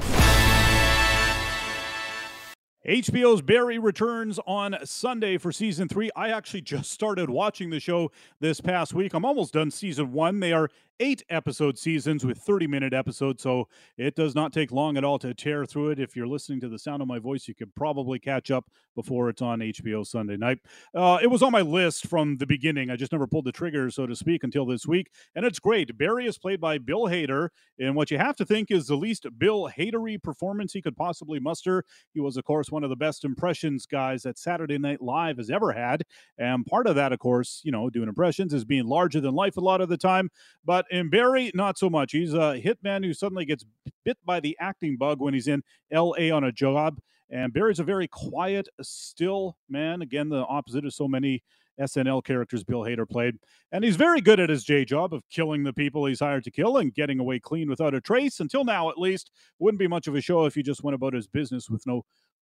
HBO's 2.87 3.41
Barry 3.41 3.77
returns 3.77 4.39
on 4.47 4.77
Sunday 4.83 5.37
for 5.37 5.51
season 5.51 5.87
three. 5.87 6.09
I 6.15 6.29
actually 6.29 6.61
just 6.61 6.91
started 6.91 7.29
watching 7.29 7.69
the 7.71 7.79
show 7.79 8.11
this 8.39 8.61
past 8.61 8.93
week. 8.93 9.13
I'm 9.13 9.25
almost 9.25 9.53
done 9.53 9.71
season 9.71 10.11
one. 10.11 10.39
They 10.39 10.53
are 10.53 10.69
eight 10.99 11.23
episode 11.29 11.77
seasons 11.77 12.25
with 12.25 12.37
30 12.37 12.67
minute 12.67 12.93
episodes, 12.93 13.41
so 13.41 13.67
it 13.97 14.15
does 14.15 14.35
not 14.35 14.51
take 14.51 14.71
long 14.71 14.97
at 14.97 15.03
all 15.03 15.17
to 15.19 15.33
tear 15.33 15.65
through 15.65 15.91
it. 15.91 15.99
If 15.99 16.15
you're 16.15 16.27
listening 16.27 16.59
to 16.61 16.69
the 16.69 16.79
sound 16.79 17.01
of 17.01 17.07
my 17.07 17.19
voice, 17.19 17.47
you 17.47 17.55
could 17.55 17.73
probably 17.75 18.19
catch 18.19 18.51
up 18.51 18.69
before 18.95 19.29
it's 19.29 19.41
on 19.41 19.59
HBO 19.59 20.05
Sunday 20.05 20.35
night. 20.35 20.59
Uh, 20.93 21.19
it 21.21 21.27
was 21.27 21.41
on 21.41 21.51
my 21.51 21.61
list 21.61 22.07
from 22.07 22.37
the 22.37 22.45
beginning. 22.45 22.89
I 22.89 22.95
just 22.95 23.11
never 23.11 23.27
pulled 23.27 23.45
the 23.45 23.51
trigger, 23.51 23.89
so 23.89 24.05
to 24.05 24.15
speak, 24.15 24.43
until 24.43 24.65
this 24.65 24.85
week, 24.85 25.09
and 25.35 25.45
it's 25.45 25.59
great. 25.59 25.97
Barry 25.97 26.25
is 26.27 26.37
played 26.37 26.59
by 26.59 26.77
Bill 26.77 27.03
Hader, 27.03 27.49
and 27.79 27.95
what 27.95 28.11
you 28.11 28.17
have 28.17 28.35
to 28.37 28.45
think 28.45 28.69
is 28.69 28.87
the 28.87 28.95
least 28.95 29.25
Bill 29.37 29.69
Hadery 29.77 30.21
performance 30.21 30.73
he 30.73 30.81
could 30.81 30.97
possibly 30.97 31.39
muster. 31.39 31.83
He 32.13 32.19
was, 32.19 32.35
of 32.35 32.43
course, 32.43 32.71
one 32.71 32.83
of 32.83 32.89
the 32.89 32.95
best 32.95 33.23
impressions 33.23 33.85
guys 33.85 34.23
that 34.23 34.37
Saturday 34.37 34.77
Night 34.77 35.01
Live 35.01 35.37
has 35.37 35.49
ever 35.49 35.71
had, 35.71 36.03
and 36.37 36.65
part 36.65 36.87
of 36.87 36.95
that, 36.95 37.13
of 37.13 37.19
course, 37.19 37.61
you 37.63 37.71
know, 37.71 37.89
doing 37.89 38.09
impressions 38.09 38.53
is 38.53 38.65
being 38.65 38.85
larger 38.85 39.21
than 39.21 39.33
life 39.33 39.57
a 39.57 39.61
lot 39.61 39.81
of 39.81 39.89
the 39.89 39.97
time, 39.97 40.29
but 40.65 40.85
in 40.89 41.09
Barry, 41.09 41.51
not 41.53 41.77
so 41.77 41.89
much. 41.89 42.11
He's 42.11 42.33
a 42.33 42.61
hitman 42.63 43.03
who 43.05 43.13
suddenly 43.13 43.45
gets 43.45 43.65
bit 44.05 44.17
by 44.25 44.39
the 44.39 44.57
acting 44.59 44.97
bug 44.97 45.19
when 45.19 45.33
he's 45.33 45.47
in 45.47 45.63
LA 45.91 46.35
on 46.35 46.43
a 46.43 46.51
job. 46.51 46.99
And 47.29 47.53
Barry's 47.53 47.79
a 47.79 47.83
very 47.83 48.07
quiet, 48.07 48.67
still 48.81 49.57
man. 49.69 50.01
Again, 50.01 50.29
the 50.29 50.45
opposite 50.45 50.85
of 50.85 50.93
so 50.93 51.07
many 51.07 51.43
SNL 51.79 52.23
characters 52.23 52.63
Bill 52.63 52.81
Hader 52.81 53.09
played. 53.09 53.35
And 53.71 53.83
he's 53.83 53.95
very 53.95 54.21
good 54.21 54.39
at 54.39 54.49
his 54.49 54.63
J 54.63 54.83
job 54.83 55.13
of 55.13 55.23
killing 55.29 55.63
the 55.63 55.73
people 55.73 56.05
he's 56.05 56.19
hired 56.19 56.43
to 56.43 56.51
kill 56.51 56.77
and 56.77 56.93
getting 56.93 57.19
away 57.19 57.39
clean 57.39 57.69
without 57.69 57.93
a 57.93 58.01
trace. 58.01 58.39
Until 58.39 58.63
now, 58.63 58.89
at 58.89 58.97
least, 58.97 59.31
wouldn't 59.59 59.79
be 59.79 59.87
much 59.87 60.07
of 60.07 60.15
a 60.15 60.21
show 60.21 60.45
if 60.45 60.55
he 60.55 60.63
just 60.63 60.83
went 60.83 60.95
about 60.95 61.13
his 61.13 61.27
business 61.27 61.69
with 61.69 61.85
no 61.87 62.03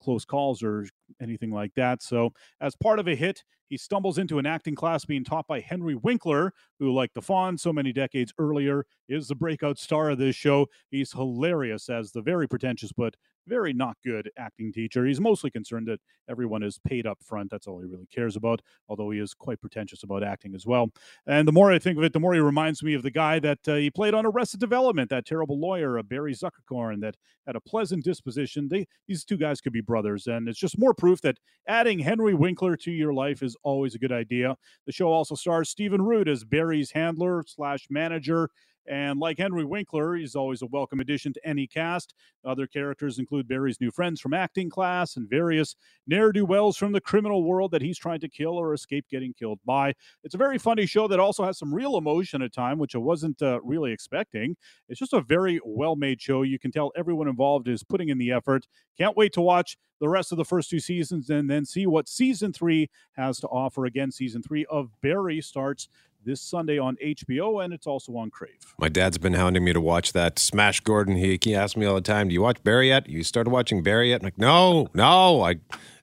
close 0.02 0.24
calls 0.24 0.62
or 0.62 0.86
anything 1.20 1.50
like 1.50 1.72
that. 1.76 2.02
So, 2.02 2.32
as 2.60 2.76
part 2.76 2.98
of 2.98 3.08
a 3.08 3.14
hit, 3.14 3.42
he 3.68 3.76
stumbles 3.76 4.18
into 4.18 4.38
an 4.38 4.46
acting 4.46 4.74
class 4.74 5.04
being 5.04 5.24
taught 5.24 5.46
by 5.46 5.60
Henry 5.60 5.94
Winkler, 5.94 6.52
who, 6.78 6.92
like 6.92 7.12
the 7.12 7.20
Fonz 7.20 7.60
so 7.60 7.72
many 7.72 7.92
decades 7.92 8.32
earlier, 8.38 8.86
is 9.08 9.28
the 9.28 9.34
breakout 9.34 9.78
star 9.78 10.10
of 10.10 10.18
this 10.18 10.36
show. 10.36 10.66
He's 10.90 11.12
hilarious 11.12 11.88
as 11.88 12.12
the 12.12 12.22
very 12.22 12.48
pretentious 12.48 12.92
but 12.92 13.16
very 13.48 13.72
not 13.72 13.96
good 14.04 14.30
acting 14.38 14.72
teacher. 14.72 15.06
He's 15.06 15.20
mostly 15.20 15.50
concerned 15.50 15.88
that 15.88 16.00
everyone 16.28 16.62
is 16.62 16.78
paid 16.78 17.06
up 17.06 17.18
front. 17.22 17.50
That's 17.50 17.66
all 17.66 17.80
he 17.80 17.86
really 17.86 18.06
cares 18.14 18.36
about, 18.36 18.60
although 18.88 19.10
he 19.10 19.18
is 19.18 19.34
quite 19.34 19.60
pretentious 19.60 20.02
about 20.02 20.22
acting 20.22 20.54
as 20.54 20.66
well. 20.66 20.90
And 21.26 21.48
the 21.48 21.52
more 21.52 21.72
I 21.72 21.78
think 21.78 21.98
of 21.98 22.04
it, 22.04 22.12
the 22.12 22.20
more 22.20 22.34
he 22.34 22.40
reminds 22.40 22.82
me 22.82 22.94
of 22.94 23.02
the 23.02 23.10
guy 23.10 23.38
that 23.40 23.66
uh, 23.66 23.76
he 23.76 23.90
played 23.90 24.14
on 24.14 24.26
Arrested 24.26 24.60
Development, 24.60 25.08
that 25.10 25.26
terrible 25.26 25.58
lawyer, 25.58 25.98
uh, 25.98 26.02
Barry 26.02 26.34
Zuckerkorn, 26.34 27.00
that 27.00 27.16
had 27.46 27.56
a 27.56 27.60
pleasant 27.60 28.04
disposition. 28.04 28.68
They, 28.68 28.86
these 29.06 29.24
two 29.24 29.38
guys 29.38 29.60
could 29.60 29.72
be 29.72 29.80
brothers, 29.80 30.26
and 30.26 30.48
it's 30.48 30.58
just 30.58 30.78
more 30.78 30.94
proof 30.94 31.20
that 31.22 31.38
adding 31.66 31.98
Henry 31.98 32.34
Winkler 32.34 32.76
to 32.76 32.90
your 32.90 33.14
life 33.14 33.42
is 33.42 33.56
always 33.62 33.94
a 33.94 33.98
good 33.98 34.12
idea. 34.12 34.56
The 34.86 34.92
show 34.92 35.08
also 35.08 35.34
stars 35.34 35.70
Stephen 35.70 36.02
Root 36.02 36.28
as 36.28 36.44
Barry's 36.44 36.90
handler 36.90 37.42
slash 37.46 37.86
manager 37.90 38.50
And 38.88 39.20
like 39.20 39.38
Henry 39.38 39.64
Winkler, 39.64 40.14
he's 40.14 40.34
always 40.34 40.62
a 40.62 40.66
welcome 40.66 41.00
addition 41.00 41.32
to 41.34 41.46
any 41.46 41.66
cast. 41.66 42.14
Other 42.44 42.66
characters 42.66 43.18
include 43.18 43.46
Barry's 43.46 43.80
new 43.80 43.90
friends 43.90 44.20
from 44.20 44.32
acting 44.32 44.70
class 44.70 45.16
and 45.16 45.28
various 45.28 45.76
ne'er 46.06 46.32
do 46.32 46.44
wells 46.44 46.76
from 46.76 46.92
the 46.92 47.00
criminal 47.00 47.44
world 47.44 47.70
that 47.72 47.82
he's 47.82 47.98
trying 47.98 48.20
to 48.20 48.28
kill 48.28 48.52
or 48.52 48.72
escape 48.72 49.04
getting 49.10 49.34
killed 49.34 49.60
by. 49.66 49.94
It's 50.24 50.34
a 50.34 50.38
very 50.38 50.58
funny 50.58 50.86
show 50.86 51.06
that 51.08 51.20
also 51.20 51.44
has 51.44 51.58
some 51.58 51.74
real 51.74 51.98
emotion 51.98 52.40
at 52.42 52.52
time, 52.52 52.78
which 52.78 52.94
I 52.94 52.98
wasn't 52.98 53.42
uh, 53.42 53.60
really 53.62 53.92
expecting. 53.92 54.56
It's 54.88 54.98
just 54.98 55.12
a 55.12 55.20
very 55.20 55.60
well 55.64 55.96
made 55.96 56.20
show. 56.20 56.42
You 56.42 56.58
can 56.58 56.72
tell 56.72 56.92
everyone 56.96 57.28
involved 57.28 57.68
is 57.68 57.82
putting 57.82 58.08
in 58.08 58.18
the 58.18 58.32
effort. 58.32 58.66
Can't 58.96 59.16
wait 59.16 59.32
to 59.34 59.40
watch 59.40 59.76
the 60.00 60.08
rest 60.08 60.32
of 60.32 60.38
the 60.38 60.44
first 60.44 60.70
two 60.70 60.80
seasons 60.80 61.28
and 61.30 61.50
then 61.50 61.64
see 61.64 61.86
what 61.86 62.08
season 62.08 62.52
three 62.52 62.88
has 63.12 63.38
to 63.40 63.48
offer. 63.48 63.84
Again, 63.84 64.10
season 64.10 64.42
three 64.42 64.64
of 64.66 64.90
Barry 65.00 65.40
starts 65.40 65.88
this 66.28 66.42
Sunday 66.42 66.78
on 66.78 66.96
HBO, 67.02 67.64
and 67.64 67.72
it's 67.72 67.86
also 67.86 68.14
on 68.16 68.30
Crave. 68.30 68.74
My 68.78 68.90
dad's 68.90 69.16
been 69.16 69.32
hounding 69.32 69.64
me 69.64 69.72
to 69.72 69.80
watch 69.80 70.12
that 70.12 70.38
Smash 70.38 70.80
Gordon. 70.80 71.16
He, 71.16 71.38
he 71.42 71.54
asks 71.54 71.76
me 71.76 71.86
all 71.86 71.94
the 71.94 72.02
time, 72.02 72.28
"Do 72.28 72.34
you 72.34 72.42
watch 72.42 72.62
Barry 72.62 72.88
yet? 72.88 73.08
You 73.08 73.24
started 73.24 73.50
watching 73.50 73.82
Barry 73.82 74.10
yet?" 74.10 74.20
I'm 74.20 74.26
like, 74.26 74.38
"No, 74.38 74.88
no, 74.94 75.42
I." 75.42 75.56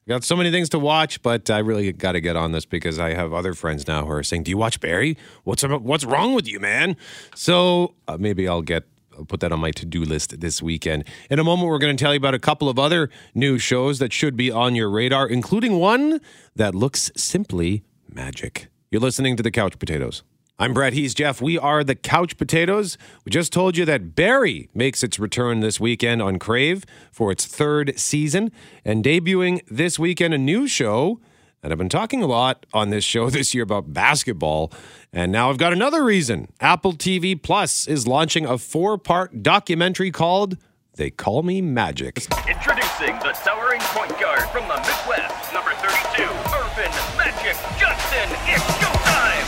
Got 0.08 0.22
so 0.22 0.36
many 0.36 0.52
things 0.52 0.68
to 0.68 0.78
watch, 0.78 1.20
but 1.20 1.50
I 1.50 1.58
really 1.58 1.90
got 1.90 2.12
to 2.12 2.20
get 2.20 2.36
on 2.36 2.52
this 2.52 2.64
because 2.64 3.00
I 3.00 3.14
have 3.14 3.32
other 3.32 3.54
friends 3.54 3.88
now 3.88 4.04
who 4.04 4.12
are 4.12 4.22
saying, 4.22 4.44
"Do 4.44 4.52
you 4.52 4.56
watch 4.56 4.78
Barry? 4.78 5.18
What's 5.42 5.64
what's 5.64 6.04
wrong 6.04 6.32
with 6.32 6.46
you, 6.46 6.60
man?" 6.60 6.96
So 7.34 7.96
uh, 8.06 8.16
maybe 8.16 8.46
I'll 8.46 8.62
get 8.62 8.84
I'll 9.18 9.24
put 9.24 9.40
that 9.40 9.50
on 9.50 9.58
my 9.58 9.72
to-do 9.72 10.04
list 10.04 10.38
this 10.40 10.62
weekend. 10.62 11.08
In 11.28 11.40
a 11.40 11.44
moment, 11.44 11.68
we're 11.68 11.78
going 11.78 11.96
to 11.96 12.00
tell 12.00 12.12
you 12.12 12.18
about 12.18 12.34
a 12.34 12.38
couple 12.38 12.68
of 12.68 12.78
other 12.78 13.10
new 13.34 13.58
shows 13.58 13.98
that 13.98 14.12
should 14.12 14.36
be 14.36 14.48
on 14.48 14.76
your 14.76 14.88
radar, 14.88 15.26
including 15.26 15.80
one 15.80 16.20
that 16.54 16.72
looks 16.72 17.10
simply 17.16 17.82
magic. 18.08 18.68
You're 18.90 19.00
listening 19.00 19.36
to 19.36 19.42
the 19.42 19.50
Couch 19.50 19.78
Potatoes. 19.80 20.22
I'm 20.60 20.72
Brett. 20.72 20.92
He's 20.92 21.12
Jeff. 21.12 21.42
We 21.42 21.58
are 21.58 21.82
the 21.82 21.96
Couch 21.96 22.36
Potatoes. 22.38 22.96
We 23.24 23.30
just 23.30 23.52
told 23.52 23.76
you 23.76 23.84
that 23.84 24.14
Barry 24.14 24.70
makes 24.74 25.02
its 25.02 25.18
return 25.18 25.58
this 25.58 25.80
weekend 25.80 26.22
on 26.22 26.38
Crave 26.38 26.84
for 27.10 27.32
its 27.32 27.46
third 27.46 27.98
season 27.98 28.52
and 28.84 29.04
debuting 29.04 29.60
this 29.68 29.98
weekend 29.98 30.34
a 30.34 30.38
new 30.38 30.68
show. 30.68 31.20
And 31.64 31.72
I've 31.72 31.78
been 31.78 31.88
talking 31.88 32.22
a 32.22 32.26
lot 32.26 32.64
on 32.72 32.90
this 32.90 33.04
show 33.04 33.28
this 33.30 33.54
year 33.54 33.64
about 33.64 33.92
basketball. 33.92 34.72
And 35.12 35.32
now 35.32 35.50
I've 35.50 35.58
got 35.58 35.72
another 35.72 36.04
reason. 36.04 36.46
Apple 36.60 36.92
TV 36.92 37.40
Plus 37.40 37.88
is 37.88 38.06
launching 38.06 38.46
a 38.46 38.56
four 38.56 38.98
part 38.98 39.42
documentary 39.42 40.12
called 40.12 40.58
They 40.94 41.10
Call 41.10 41.42
Me 41.42 41.60
Magic. 41.60 42.18
Introducing 42.48 43.18
the 43.18 43.36
towering 43.44 43.80
point 43.80 44.18
guard 44.20 44.48
from 44.50 44.68
the 44.68 44.76
Midwest, 44.76 45.52
number 45.52 45.72
32, 45.72 46.65
Earvin 46.76 47.16
Magic 47.16 47.56
Johnson. 47.78 48.36
It's 48.44 48.62
showtime! 48.62 49.46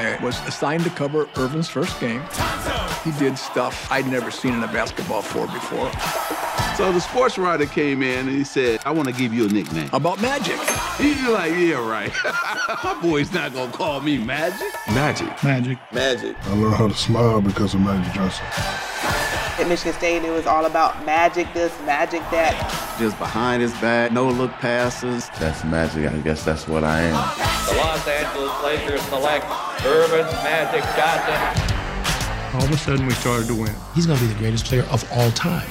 I 0.00 0.18
was 0.20 0.36
assigned 0.48 0.82
to 0.82 0.90
cover 0.90 1.26
Earvin's 1.36 1.68
first 1.68 2.00
game. 2.00 2.22
He 3.04 3.12
did 3.20 3.38
stuff 3.38 3.86
I'd 3.90 4.08
never 4.08 4.32
seen 4.32 4.54
in 4.54 4.62
a 4.64 4.66
basketball 4.66 5.22
floor 5.22 5.46
before. 5.46 5.92
So 6.76 6.90
the 6.90 7.00
sports 7.00 7.38
writer 7.38 7.66
came 7.66 8.02
in 8.02 8.26
and 8.26 8.36
he 8.36 8.42
said, 8.42 8.80
I 8.84 8.90
want 8.90 9.08
to 9.08 9.14
give 9.14 9.32
you 9.32 9.46
a 9.46 9.48
nickname. 9.48 9.88
About 9.92 10.20
magic. 10.20 10.58
He's 10.96 11.22
like, 11.28 11.52
yeah, 11.52 11.88
right. 11.88 12.12
My 12.84 12.98
boy's 13.00 13.32
not 13.32 13.52
going 13.52 13.70
to 13.70 13.76
call 13.76 14.00
me 14.00 14.18
Magic. 14.18 14.72
Magic. 14.88 15.44
Magic. 15.44 15.78
Magic. 15.92 16.36
I 16.46 16.54
learned 16.56 16.74
how 16.74 16.88
to 16.88 16.94
smile 16.94 17.40
because 17.40 17.74
of 17.74 17.80
Magic 17.80 18.12
Johnson. 18.12 18.44
At 19.60 19.68
Michigan 19.68 19.92
State, 19.92 20.24
it 20.24 20.30
was 20.30 20.46
all 20.46 20.66
about 20.66 21.04
magic 21.04 21.52
this, 21.54 21.72
magic 21.82 22.22
that. 22.30 22.77
Just 22.98 23.16
behind 23.18 23.62
his 23.62 23.72
back, 23.74 24.10
no 24.10 24.28
look 24.28 24.50
passes. 24.54 25.28
That's 25.38 25.62
magic. 25.62 26.10
I 26.10 26.18
guess 26.18 26.44
that's 26.44 26.66
what 26.66 26.82
I 26.82 27.02
am. 27.02 27.12
The 27.68 27.80
Los 27.80 28.08
Angeles 28.08 28.64
Lakers 28.64 29.02
select 29.02 29.46
Earvin 29.86 30.26
Magic 30.42 30.82
Johnson. 30.96 32.56
All 32.56 32.64
of 32.64 32.72
a 32.72 32.76
sudden, 32.76 33.06
we 33.06 33.12
started 33.12 33.46
to 33.46 33.54
win. 33.54 33.72
He's 33.94 34.06
going 34.06 34.18
to 34.18 34.26
be 34.26 34.32
the 34.32 34.38
greatest 34.40 34.64
player 34.64 34.82
of 34.90 35.08
all 35.12 35.30
time. 35.30 35.68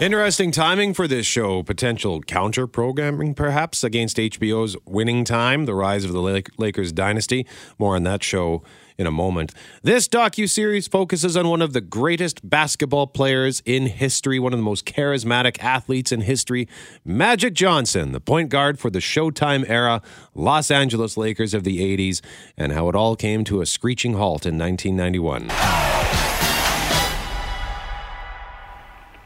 Interesting 0.00 0.50
timing 0.50 0.94
for 0.94 1.06
this 1.06 1.26
show. 1.26 1.62
Potential 1.62 2.22
counter 2.22 2.66
programming, 2.66 3.34
perhaps, 3.34 3.84
against 3.84 4.16
HBO's 4.16 4.74
Winning 4.86 5.24
Time, 5.24 5.66
The 5.66 5.74
Rise 5.74 6.06
of 6.06 6.12
the 6.12 6.42
Lakers 6.56 6.92
Dynasty. 6.92 7.46
More 7.78 7.96
on 7.96 8.04
that 8.04 8.22
show 8.22 8.62
in 9.00 9.06
a 9.06 9.10
moment. 9.10 9.52
This 9.82 10.06
docu-series 10.06 10.86
focuses 10.86 11.36
on 11.36 11.48
one 11.48 11.62
of 11.62 11.72
the 11.72 11.80
greatest 11.80 12.48
basketball 12.48 13.06
players 13.06 13.62
in 13.64 13.86
history, 13.86 14.38
one 14.38 14.52
of 14.52 14.58
the 14.58 14.62
most 14.62 14.84
charismatic 14.84 15.58
athletes 15.60 16.12
in 16.12 16.20
history, 16.20 16.68
Magic 17.04 17.54
Johnson, 17.54 18.12
the 18.12 18.20
point 18.20 18.50
guard 18.50 18.78
for 18.78 18.90
the 18.90 18.98
Showtime 18.98 19.68
era 19.68 20.02
Los 20.34 20.70
Angeles 20.70 21.16
Lakers 21.16 21.54
of 21.54 21.64
the 21.64 21.80
80s, 21.96 22.20
and 22.58 22.72
how 22.72 22.88
it 22.90 22.94
all 22.94 23.16
came 23.16 23.42
to 23.44 23.62
a 23.62 23.66
screeching 23.66 24.12
halt 24.12 24.44
in 24.44 24.58
1991. 24.58 25.50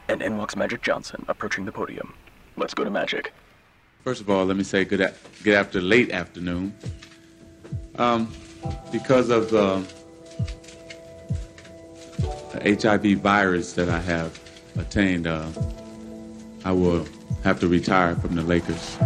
And 0.07 0.21
in 0.21 0.37
walks 0.37 0.55
Magic 0.55 0.81
Johnson, 0.81 1.25
approaching 1.27 1.65
the 1.65 1.71
podium. 1.71 2.13
Let's 2.55 2.73
go 2.73 2.85
to 2.85 2.89
Magic. 2.89 3.33
First 4.05 4.21
of 4.21 4.29
all, 4.29 4.45
let 4.45 4.55
me 4.55 4.63
say 4.63 4.85
good, 4.85 5.01
a- 5.01 5.13
good 5.43 5.55
after 5.55 5.81
late 5.81 6.11
afternoon. 6.11 6.73
Um, 7.97 8.31
because 8.91 9.29
of 9.29 9.49
the, 9.49 9.85
the, 12.53 12.75
HIV 12.75 13.19
virus 13.19 13.73
that 13.73 13.89
I 13.89 13.99
have 13.99 14.39
attained, 14.77 15.27
uh, 15.27 15.47
I 16.63 16.71
will 16.71 17.07
have 17.43 17.59
to 17.59 17.67
retire 17.67 18.15
from 18.15 18.35
the 18.35 18.43
Lakers. 18.43 18.97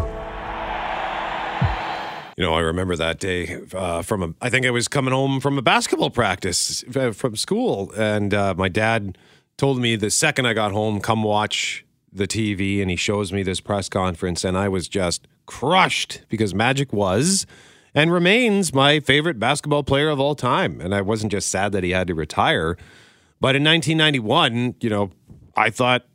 You 2.38 2.46
know, 2.46 2.54
I 2.54 2.62
remember 2.62 2.96
that 2.96 3.20
day 3.20 3.60
uh, 3.74 4.01
from 4.01 4.24
a. 4.24 4.34
I 4.42 4.50
think 4.50 4.66
I 4.66 4.70
was 4.70 4.88
coming 4.88 5.13
home 5.13 5.42
from 5.42 5.58
a 5.58 5.62
basketball 5.62 6.10
practice 6.10 6.86
uh, 6.96 7.12
from 7.12 7.36
school, 7.36 7.92
and 7.98 8.34
uh, 8.34 8.54
my 8.58 8.70
dad 8.70 9.18
told 9.58 9.80
me 9.80 9.98
the 9.98 10.10
second 10.10 10.46
I 10.46 10.54
got 10.54 10.72
home, 10.72 11.01
come 11.01 11.24
watch 11.24 11.84
the 12.13 12.28
TV, 12.28 12.82
and 12.82 12.89
he 12.89 12.96
shows 12.96 13.34
me 13.34 13.44
this 13.44 13.60
press 13.60 13.89
conference, 13.89 14.46
and 14.46 14.58
I 14.58 14.70
was 14.70 14.88
just 14.88 15.28
crushed 15.48 16.22
because 16.30 16.54
Magic 16.54 16.94
was 16.94 17.46
and 17.93 18.12
remains 18.12 18.74
my 18.74 19.00
favorite 19.00 19.39
basketball 19.39 19.84
player 19.84 20.10
of 20.10 20.19
all 20.19 20.36
time. 20.36 20.79
And 20.81 20.93
I 20.93 21.01
wasn't 21.01 21.31
just 21.31 21.50
sad 21.50 21.72
that 21.72 21.84
he 21.84 21.91
had 21.91 22.08
to 22.08 22.15
retire, 22.15 22.77
but 23.39 23.55
in 23.55 23.63
1991, 23.63 24.75
you 24.81 24.89
know, 24.89 25.12
I 25.55 25.69
thought 25.69 26.05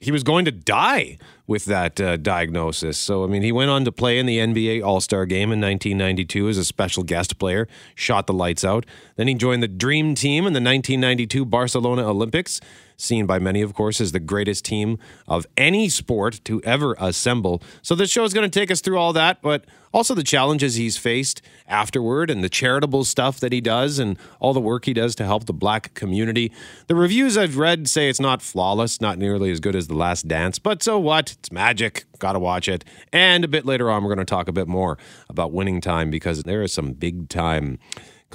he 0.00 0.10
was 0.10 0.22
going 0.22 0.44
to 0.44 0.52
die 0.52 1.18
with 1.46 1.64
that 1.66 2.00
uh, 2.00 2.16
diagnosis. 2.16 2.98
So, 2.98 3.24
I 3.24 3.28
mean, 3.28 3.42
he 3.42 3.52
went 3.52 3.70
on 3.70 3.84
to 3.84 3.92
play 3.92 4.18
in 4.18 4.26
the 4.26 4.38
NBA 4.38 4.84
All 4.84 5.00
Star 5.00 5.24
game 5.26 5.52
in 5.52 5.60
1992 5.60 6.48
as 6.48 6.58
a 6.58 6.64
special 6.64 7.02
guest 7.02 7.38
player, 7.38 7.66
shot 7.94 8.26
the 8.26 8.34
lights 8.34 8.64
out. 8.64 8.84
Then 9.16 9.28
he 9.28 9.34
joined 9.34 9.62
the 9.62 9.68
Dream 9.68 10.14
Team 10.14 10.46
in 10.46 10.52
the 10.52 10.60
1992 10.60 11.44
Barcelona 11.46 12.08
Olympics 12.08 12.60
seen 12.96 13.26
by 13.26 13.38
many, 13.38 13.62
of 13.62 13.74
course, 13.74 14.00
as 14.00 14.12
the 14.12 14.20
greatest 14.20 14.64
team 14.64 14.98
of 15.28 15.46
any 15.56 15.88
sport 15.88 16.40
to 16.44 16.62
ever 16.62 16.96
assemble. 16.98 17.62
So 17.82 17.94
this 17.94 18.10
show 18.10 18.24
is 18.24 18.34
going 18.34 18.48
to 18.48 18.60
take 18.60 18.70
us 18.70 18.80
through 18.80 18.98
all 18.98 19.12
that, 19.12 19.42
but 19.42 19.64
also 19.92 20.14
the 20.14 20.22
challenges 20.22 20.74
he's 20.74 20.96
faced 20.96 21.40
afterward 21.66 22.30
and 22.30 22.44
the 22.44 22.48
charitable 22.48 23.04
stuff 23.04 23.40
that 23.40 23.52
he 23.52 23.60
does 23.60 23.98
and 23.98 24.18
all 24.40 24.52
the 24.52 24.60
work 24.60 24.84
he 24.84 24.92
does 24.92 25.14
to 25.16 25.24
help 25.24 25.46
the 25.46 25.52
black 25.52 25.94
community. 25.94 26.52
The 26.86 26.94
reviews 26.94 27.38
I've 27.38 27.56
read 27.56 27.88
say 27.88 28.08
it's 28.08 28.20
not 28.20 28.42
flawless, 28.42 29.00
not 29.00 29.18
nearly 29.18 29.50
as 29.50 29.60
good 29.60 29.74
as 29.74 29.88
The 29.88 29.94
Last 29.94 30.28
Dance, 30.28 30.58
but 30.58 30.82
so 30.82 30.98
what? 30.98 31.32
It's 31.32 31.52
magic. 31.52 32.04
Gotta 32.18 32.38
watch 32.38 32.68
it. 32.68 32.84
And 33.12 33.44
a 33.44 33.48
bit 33.48 33.64
later 33.64 33.90
on, 33.90 34.02
we're 34.02 34.14
going 34.14 34.26
to 34.26 34.30
talk 34.30 34.48
a 34.48 34.52
bit 34.52 34.68
more 34.68 34.98
about 35.28 35.52
winning 35.52 35.80
time 35.80 36.10
because 36.10 36.42
there 36.42 36.62
is 36.62 36.72
some 36.72 36.92
big 36.92 37.28
time 37.28 37.78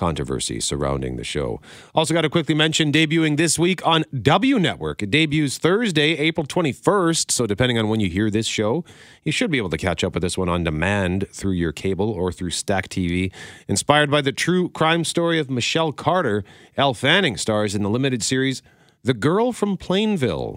controversy 0.01 0.60
surrounding 0.60 1.15
the 1.15 1.24
show. 1.24 1.62
Also, 1.93 2.12
got 2.12 2.22
to 2.22 2.29
quickly 2.29 2.55
mention 2.55 2.91
debuting 2.91 3.38
this 3.38 3.60
week 3.60 3.86
on 3.86 4.03
W 4.20 4.58
Network. 4.58 5.03
It 5.03 5.12
debuts 5.12 5.60
Thursday, 5.60 6.17
April 6.17 6.48
21st. 6.48 7.29
So, 7.29 7.46
depending 7.46 7.77
on 7.77 7.88
when 7.88 8.00
you 8.00 8.10
hear 8.10 8.31
this 8.31 8.48
show, 8.48 8.84
you 9.24 9.31
should 9.31 9.51
be 9.51 9.60
able 9.60 9.70
to 9.70 9.77
catch 9.77 10.03
up 10.03 10.15
with 10.15 10.24
this 10.24 10.39
one 10.39 10.50
on 10.50 10.63
demand 10.63 11.27
through 11.31 11.51
your 11.51 11.72
cable 11.72 12.10
or 12.10 12.31
through 12.31 12.50
Stack 12.50 12.89
TV. 12.89 13.31
Inspired 13.67 14.10
by 14.10 14.22
the 14.22 14.31
true 14.31 14.70
crime 14.70 15.03
story 15.03 15.38
of 15.38 15.51
Michelle 15.51 15.91
Carter, 15.91 16.43
Elle 16.77 16.96
Fanning 16.96 17.38
stars 17.38 17.75
in 17.75 17.84
the 17.84 17.89
limited 17.89 18.24
series 18.24 18.63
The 19.03 19.13
Girl 19.13 19.51
from 19.51 19.77
Plainville. 19.77 20.55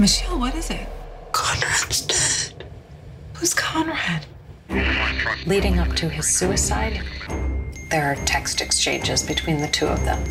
Michelle, 0.00 0.40
what 0.40 0.56
is 0.56 0.68
it? 0.68 0.88
Conrad's 1.30 2.00
dead. 2.00 2.66
Who's 3.34 3.54
Conrad? 3.54 4.26
Leading 5.46 5.78
up 5.78 5.94
to 5.96 6.08
his 6.08 6.26
suicide, 6.26 7.02
there 7.90 8.06
are 8.06 8.16
text 8.24 8.60
exchanges 8.60 9.22
between 9.22 9.60
the 9.60 9.68
two 9.68 9.86
of 9.86 10.04
them. 10.04 10.22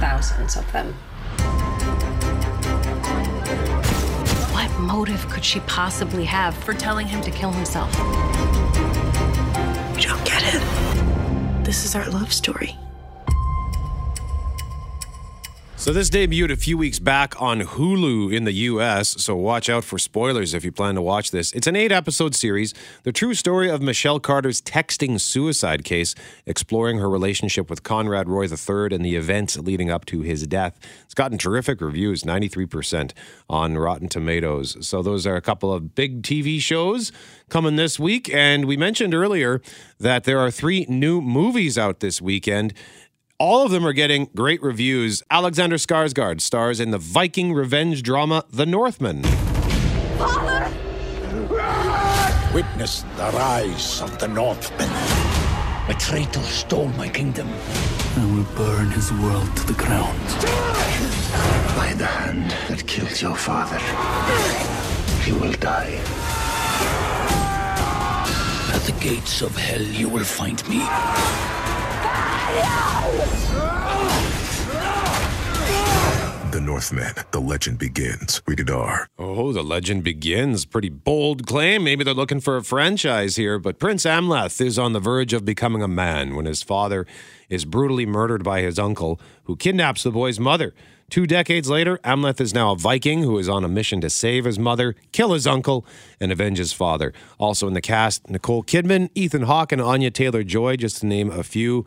Thousands 0.00 0.56
of 0.56 0.70
them. 0.72 0.94
What 4.52 4.70
motive 4.80 5.28
could 5.28 5.44
she 5.44 5.60
possibly 5.60 6.24
have 6.24 6.54
for 6.54 6.72
telling 6.74 7.06
him 7.06 7.20
to 7.22 7.30
kill 7.30 7.52
himself? 7.52 7.94
You 9.96 10.08
don't 10.08 10.24
get 10.24 10.42
it. 10.54 11.64
This 11.64 11.84
is 11.84 11.94
our 11.94 12.08
love 12.10 12.32
story. 12.32 12.76
So 15.82 15.92
this 15.92 16.10
debuted 16.10 16.52
a 16.52 16.56
few 16.56 16.78
weeks 16.78 17.00
back 17.00 17.42
on 17.42 17.62
Hulu 17.62 18.32
in 18.32 18.44
the 18.44 18.52
US, 18.52 19.20
so 19.20 19.34
watch 19.34 19.68
out 19.68 19.82
for 19.82 19.98
spoilers 19.98 20.54
if 20.54 20.64
you 20.64 20.70
plan 20.70 20.94
to 20.94 21.02
watch 21.02 21.32
this. 21.32 21.50
It's 21.54 21.66
an 21.66 21.74
8-episode 21.74 22.36
series, 22.36 22.72
the 23.02 23.10
true 23.10 23.34
story 23.34 23.68
of 23.68 23.82
Michelle 23.82 24.20
Carter's 24.20 24.62
texting 24.62 25.20
suicide 25.20 25.82
case, 25.82 26.14
exploring 26.46 26.98
her 26.98 27.10
relationship 27.10 27.68
with 27.68 27.82
Conrad 27.82 28.28
Roy 28.28 28.44
III 28.44 28.94
and 28.94 29.04
the 29.04 29.16
events 29.16 29.58
leading 29.58 29.90
up 29.90 30.04
to 30.04 30.20
his 30.20 30.46
death. 30.46 30.78
It's 31.04 31.14
gotten 31.14 31.36
terrific 31.36 31.80
reviews, 31.80 32.22
93% 32.22 33.10
on 33.50 33.76
Rotten 33.76 34.08
Tomatoes. 34.08 34.86
So 34.86 35.02
those 35.02 35.26
are 35.26 35.34
a 35.34 35.42
couple 35.42 35.72
of 35.72 35.96
big 35.96 36.22
TV 36.22 36.60
shows 36.60 37.10
coming 37.48 37.74
this 37.74 37.98
week 37.98 38.32
and 38.32 38.66
we 38.66 38.76
mentioned 38.76 39.14
earlier 39.14 39.60
that 39.98 40.22
there 40.22 40.38
are 40.38 40.52
3 40.52 40.86
new 40.88 41.20
movies 41.20 41.76
out 41.76 41.98
this 41.98 42.22
weekend. 42.22 42.72
All 43.42 43.64
of 43.64 43.72
them 43.72 43.84
are 43.84 43.92
getting 43.92 44.28
great 44.36 44.62
reviews. 44.62 45.20
Alexander 45.28 45.74
Skarsgård 45.74 46.40
stars 46.40 46.78
in 46.78 46.92
the 46.92 46.98
Viking 46.98 47.52
revenge 47.52 48.04
drama 48.04 48.44
The 48.52 48.64
Northman. 48.64 49.24
Father! 50.16 50.72
Witness 52.54 53.02
the 53.16 53.32
rise 53.34 54.00
of 54.00 54.16
the 54.20 54.28
Northmen. 54.28 54.88
A 55.88 55.94
traitor 55.98 56.38
stole 56.42 56.90
my 56.90 57.08
kingdom. 57.08 57.48
I 58.16 58.24
will 58.32 58.46
burn 58.54 58.92
his 58.92 59.12
world 59.14 59.56
to 59.56 59.66
the 59.66 59.72
ground. 59.72 60.28
By 61.76 61.94
the 61.98 62.06
hand 62.06 62.52
that 62.68 62.86
killed 62.86 63.20
your 63.20 63.34
father, 63.34 63.80
you 65.28 65.36
will 65.40 65.54
die. 65.54 65.98
At 68.72 68.82
the 68.82 68.92
gates 69.00 69.42
of 69.42 69.56
hell, 69.56 69.82
you 69.82 70.08
will 70.08 70.22
find 70.22 70.62
me. 70.68 70.86
The 76.50 76.60
Northman, 76.60 77.14
The 77.30 77.40
Legend 77.40 77.78
Begins. 77.78 78.42
Rated 78.46 78.68
R. 78.68 79.08
Oh, 79.18 79.52
The 79.52 79.62
Legend 79.62 80.04
Begins. 80.04 80.64
Pretty 80.64 80.88
bold 80.88 81.46
claim. 81.46 81.84
Maybe 81.84 82.04
they're 82.04 82.12
looking 82.12 82.40
for 82.40 82.56
a 82.56 82.62
franchise 82.62 83.36
here, 83.36 83.58
but 83.58 83.78
Prince 83.78 84.04
Amleth 84.04 84.60
is 84.60 84.78
on 84.78 84.92
the 84.92 85.00
verge 85.00 85.32
of 85.32 85.44
becoming 85.44 85.82
a 85.82 85.88
man 85.88 86.34
when 86.34 86.44
his 86.44 86.62
father 86.62 87.06
is 87.48 87.64
brutally 87.64 88.04
murdered 88.04 88.44
by 88.44 88.60
his 88.60 88.78
uncle, 88.78 89.20
who 89.44 89.56
kidnaps 89.56 90.02
the 90.02 90.10
boy's 90.10 90.38
mother. 90.38 90.74
Two 91.08 91.26
decades 91.26 91.70
later, 91.70 91.98
Amleth 92.04 92.40
is 92.40 92.54
now 92.54 92.72
a 92.72 92.76
Viking 92.76 93.22
who 93.22 93.38
is 93.38 93.48
on 93.48 93.64
a 93.64 93.68
mission 93.68 94.00
to 94.00 94.10
save 94.10 94.44
his 94.44 94.58
mother, 94.58 94.94
kill 95.12 95.32
his 95.32 95.46
uncle, 95.46 95.86
and 96.20 96.32
avenge 96.32 96.58
his 96.58 96.72
father. 96.72 97.12
Also 97.38 97.66
in 97.68 97.74
the 97.74 97.80
cast, 97.80 98.28
Nicole 98.28 98.62
Kidman, 98.62 99.10
Ethan 99.14 99.42
Hawke, 99.42 99.72
and 99.72 99.80
Anya 99.80 100.10
Taylor 100.10 100.42
Joy, 100.42 100.76
just 100.76 100.98
to 100.98 101.06
name 101.06 101.30
a 101.30 101.42
few. 101.42 101.86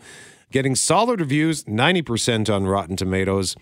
Getting 0.55 0.75
solid 0.75 1.19
reviews, 1.19 1.65
90% 1.65 2.49
on 2.49 2.65
Rotten 2.65 2.95
Tomatoes. 2.95 3.57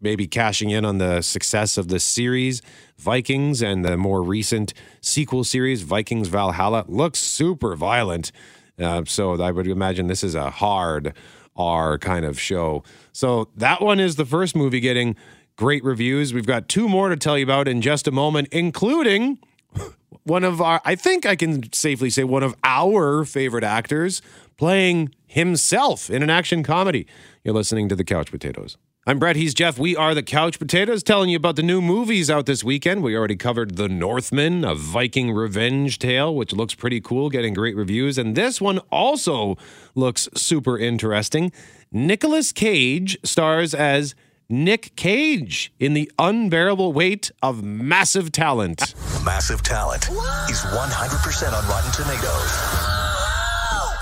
Maybe 0.00 0.26
cashing 0.26 0.70
in 0.70 0.84
on 0.84 0.98
the 0.98 1.22
success 1.22 1.78
of 1.78 1.86
the 1.86 2.00
series, 2.00 2.60
Vikings, 2.98 3.62
and 3.62 3.84
the 3.84 3.96
more 3.96 4.20
recent 4.20 4.74
sequel 5.00 5.44
series, 5.44 5.82
Vikings 5.82 6.26
Valhalla, 6.26 6.86
looks 6.88 7.20
super 7.20 7.76
violent. 7.76 8.32
Uh, 8.80 9.04
so 9.06 9.40
I 9.40 9.52
would 9.52 9.68
imagine 9.68 10.08
this 10.08 10.24
is 10.24 10.34
a 10.34 10.50
hard 10.50 11.14
R 11.54 11.98
kind 11.98 12.24
of 12.24 12.40
show. 12.40 12.82
So 13.12 13.50
that 13.54 13.80
one 13.80 14.00
is 14.00 14.16
the 14.16 14.26
first 14.26 14.56
movie 14.56 14.80
getting 14.80 15.14
great 15.54 15.84
reviews. 15.84 16.34
We've 16.34 16.44
got 16.44 16.68
two 16.68 16.88
more 16.88 17.10
to 17.10 17.16
tell 17.16 17.38
you 17.38 17.44
about 17.44 17.68
in 17.68 17.80
just 17.80 18.08
a 18.08 18.10
moment, 18.10 18.48
including 18.50 19.38
one 20.24 20.42
of 20.42 20.60
our, 20.60 20.80
I 20.84 20.96
think 20.96 21.26
I 21.26 21.36
can 21.36 21.72
safely 21.72 22.10
say, 22.10 22.24
one 22.24 22.42
of 22.42 22.56
our 22.64 23.24
favorite 23.24 23.62
actors 23.62 24.20
playing 24.56 25.14
himself 25.26 26.10
in 26.10 26.22
an 26.22 26.30
action 26.30 26.62
comedy. 26.62 27.06
You're 27.42 27.54
listening 27.54 27.88
to 27.88 27.96
The 27.96 28.04
Couch 28.04 28.30
Potatoes. 28.30 28.76
I'm 29.06 29.18
Brett. 29.18 29.36
He's 29.36 29.52
Jeff. 29.52 29.78
We 29.78 29.94
are 29.94 30.14
the 30.14 30.22
Couch 30.22 30.58
Potatoes 30.58 31.02
telling 31.02 31.28
you 31.28 31.36
about 31.36 31.56
the 31.56 31.62
new 31.62 31.82
movies 31.82 32.30
out 32.30 32.46
this 32.46 32.64
weekend. 32.64 33.02
We 33.02 33.14
already 33.14 33.36
covered 33.36 33.76
The 33.76 33.86
Northman, 33.86 34.64
a 34.64 34.74
Viking 34.74 35.30
revenge 35.30 35.98
tale, 35.98 36.34
which 36.34 36.54
looks 36.54 36.74
pretty 36.74 37.02
cool, 37.02 37.28
getting 37.28 37.52
great 37.52 37.76
reviews. 37.76 38.16
And 38.16 38.34
this 38.34 38.62
one 38.62 38.78
also 38.90 39.58
looks 39.94 40.26
super 40.34 40.78
interesting. 40.78 41.52
Nicolas 41.92 42.50
Cage 42.50 43.18
stars 43.22 43.74
as 43.74 44.14
Nick 44.48 44.96
Cage 44.96 45.72
in 45.78 45.92
the 45.92 46.10
unbearable 46.18 46.94
weight 46.94 47.30
of 47.42 47.62
massive 47.62 48.32
talent. 48.32 48.94
Massive 49.22 49.62
Talent 49.62 50.08
is 50.48 50.60
100% 50.62 51.52
on 51.52 51.68
Rotten 51.68 51.92
Tomatoes. 51.92 53.13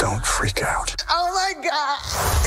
Don't 0.03 0.27
freak 0.27 0.65
out. 0.65 0.97
Oh 1.09 1.31
my 1.31 1.55
god! 1.62 2.01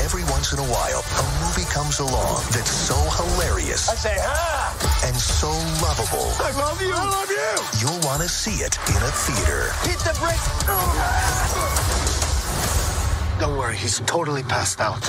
Every 0.04 0.22
once 0.24 0.52
in 0.52 0.58
a 0.58 0.68
while, 0.68 1.00
a 1.00 1.24
movie 1.40 1.64
comes 1.72 2.00
along 2.00 2.44
that's 2.52 2.70
so 2.70 2.92
hilarious 3.16 3.88
I 3.88 3.94
say, 3.94 4.14
ha! 4.20 4.76
and 5.06 5.16
so 5.16 5.48
lovable, 5.80 6.28
I 6.36 6.52
love 6.60 6.82
you! 6.82 6.92
I 6.92 7.08
love 7.08 7.30
you! 7.32 7.80
you'll 7.80 7.98
want 8.04 8.20
to 8.20 8.28
see 8.28 8.60
it 8.60 8.76
in 8.92 9.00
a 9.00 9.08
theater. 9.08 9.72
Hit 9.88 9.96
the 10.04 10.12
brakes! 10.20 10.44
Don't 13.40 13.56
worry, 13.56 13.78
he's 13.78 14.00
totally 14.00 14.42
passed 14.42 14.78
out. 14.78 15.00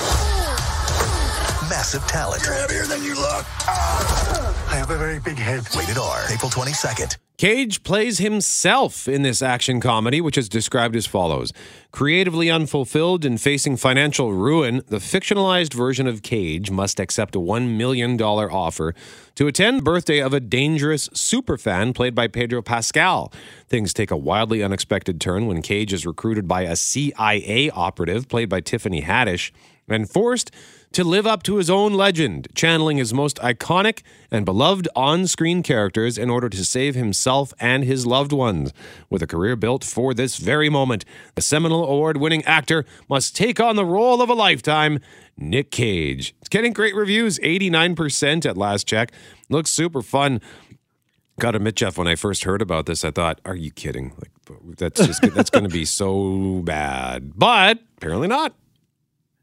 Massive 1.69 2.07
Talent. 2.07 2.45
You're 2.45 2.53
heavier 2.53 2.85
than 2.85 3.03
you 3.03 3.15
look. 3.15 3.43
Ah! 3.67 4.71
I 4.71 4.77
have 4.77 4.89
a 4.89 4.97
very 4.97 5.19
big 5.19 5.35
head. 5.35 5.67
Rated 5.75 5.97
R. 5.97 6.23
April 6.31 6.49
22nd. 6.49 7.17
Cage 7.37 7.83
plays 7.83 8.17
himself 8.17 9.07
in 9.07 9.21
this 9.21 9.43
action 9.43 9.79
comedy, 9.79 10.19
which 10.19 10.39
is 10.39 10.49
described 10.49 10.95
as 10.95 11.05
follows 11.05 11.53
Creatively 11.91 12.49
unfulfilled 12.49 13.23
and 13.23 13.39
facing 13.39 13.77
financial 13.77 14.33
ruin, 14.33 14.81
the 14.87 14.97
fictionalized 14.97 15.71
version 15.71 16.07
of 16.07 16.23
Cage 16.23 16.71
must 16.71 16.99
accept 16.99 17.35
a 17.35 17.39
$1 17.39 17.77
million 17.77 18.19
offer 18.19 18.95
to 19.35 19.45
attend 19.45 19.77
the 19.77 19.83
birthday 19.83 20.19
of 20.19 20.33
a 20.33 20.39
dangerous 20.39 21.09
superfan 21.09 21.93
played 21.93 22.15
by 22.15 22.27
Pedro 22.27 22.63
Pascal. 22.63 23.31
Things 23.67 23.93
take 23.93 24.09
a 24.09 24.17
wildly 24.17 24.63
unexpected 24.63 25.21
turn 25.21 25.45
when 25.45 25.61
Cage 25.61 25.93
is 25.93 26.07
recruited 26.07 26.47
by 26.47 26.63
a 26.63 26.75
CIA 26.75 27.69
operative 27.69 28.27
played 28.29 28.49
by 28.49 28.61
Tiffany 28.61 29.03
Haddish 29.03 29.51
and 29.87 30.09
forced 30.09 30.49
to 30.93 31.03
live 31.03 31.27
up 31.27 31.43
to 31.43 31.57
his 31.57 31.69
own 31.69 31.93
legend, 31.93 32.47
channeling 32.55 32.97
his 32.97 33.13
most 33.13 33.37
iconic 33.37 34.01
and 34.31 34.45
beloved 34.45 34.87
on 34.95 35.27
screen 35.27 35.61
characters 35.61 36.17
in 36.17 36.29
order 36.29 36.49
to 36.49 36.65
save 36.65 36.95
himself 36.95 37.53
and 37.59 37.83
his 37.83 38.05
loved 38.05 38.31
ones. 38.31 38.73
With 39.09 39.21
a 39.21 39.27
career 39.27 39.55
built 39.55 39.83
for 39.83 40.13
this 40.13 40.37
very 40.37 40.69
moment, 40.69 41.05
the 41.35 41.41
seminal 41.41 41.83
award 41.85 42.17
winning 42.17 42.43
actor 42.45 42.85
must 43.09 43.35
take 43.35 43.59
on 43.59 43.75
the 43.75 43.85
role 43.85 44.21
of 44.21 44.29
a 44.29 44.33
lifetime. 44.33 44.99
Nick 45.37 45.69
Cage. 45.69 46.33
It's 46.39 46.49
getting 46.49 46.73
great 46.73 46.95
reviews, 46.95 47.37
89% 47.39 48.45
at 48.45 48.57
last 48.57 48.87
check. 48.87 49.11
Looks 49.49 49.69
super 49.69 50.01
fun. 50.01 50.41
Got 51.39 51.51
to 51.51 51.57
admit, 51.57 51.75
Jeff, 51.75 51.99
when 51.99 52.07
I 52.07 52.15
first 52.15 52.45
heard 52.45 52.63
about 52.63 52.87
this, 52.87 53.05
I 53.05 53.11
thought, 53.11 53.39
"Are 53.45 53.55
you 53.55 53.69
kidding? 53.69 54.13
Like 54.17 54.77
that's 54.77 55.05
just 55.05 55.21
that's 55.35 55.51
going 55.51 55.65
to 55.65 55.69
be 55.69 55.85
so 55.85 56.63
bad." 56.63 57.37
But 57.37 57.77
apparently 57.97 58.27
not. 58.27 58.55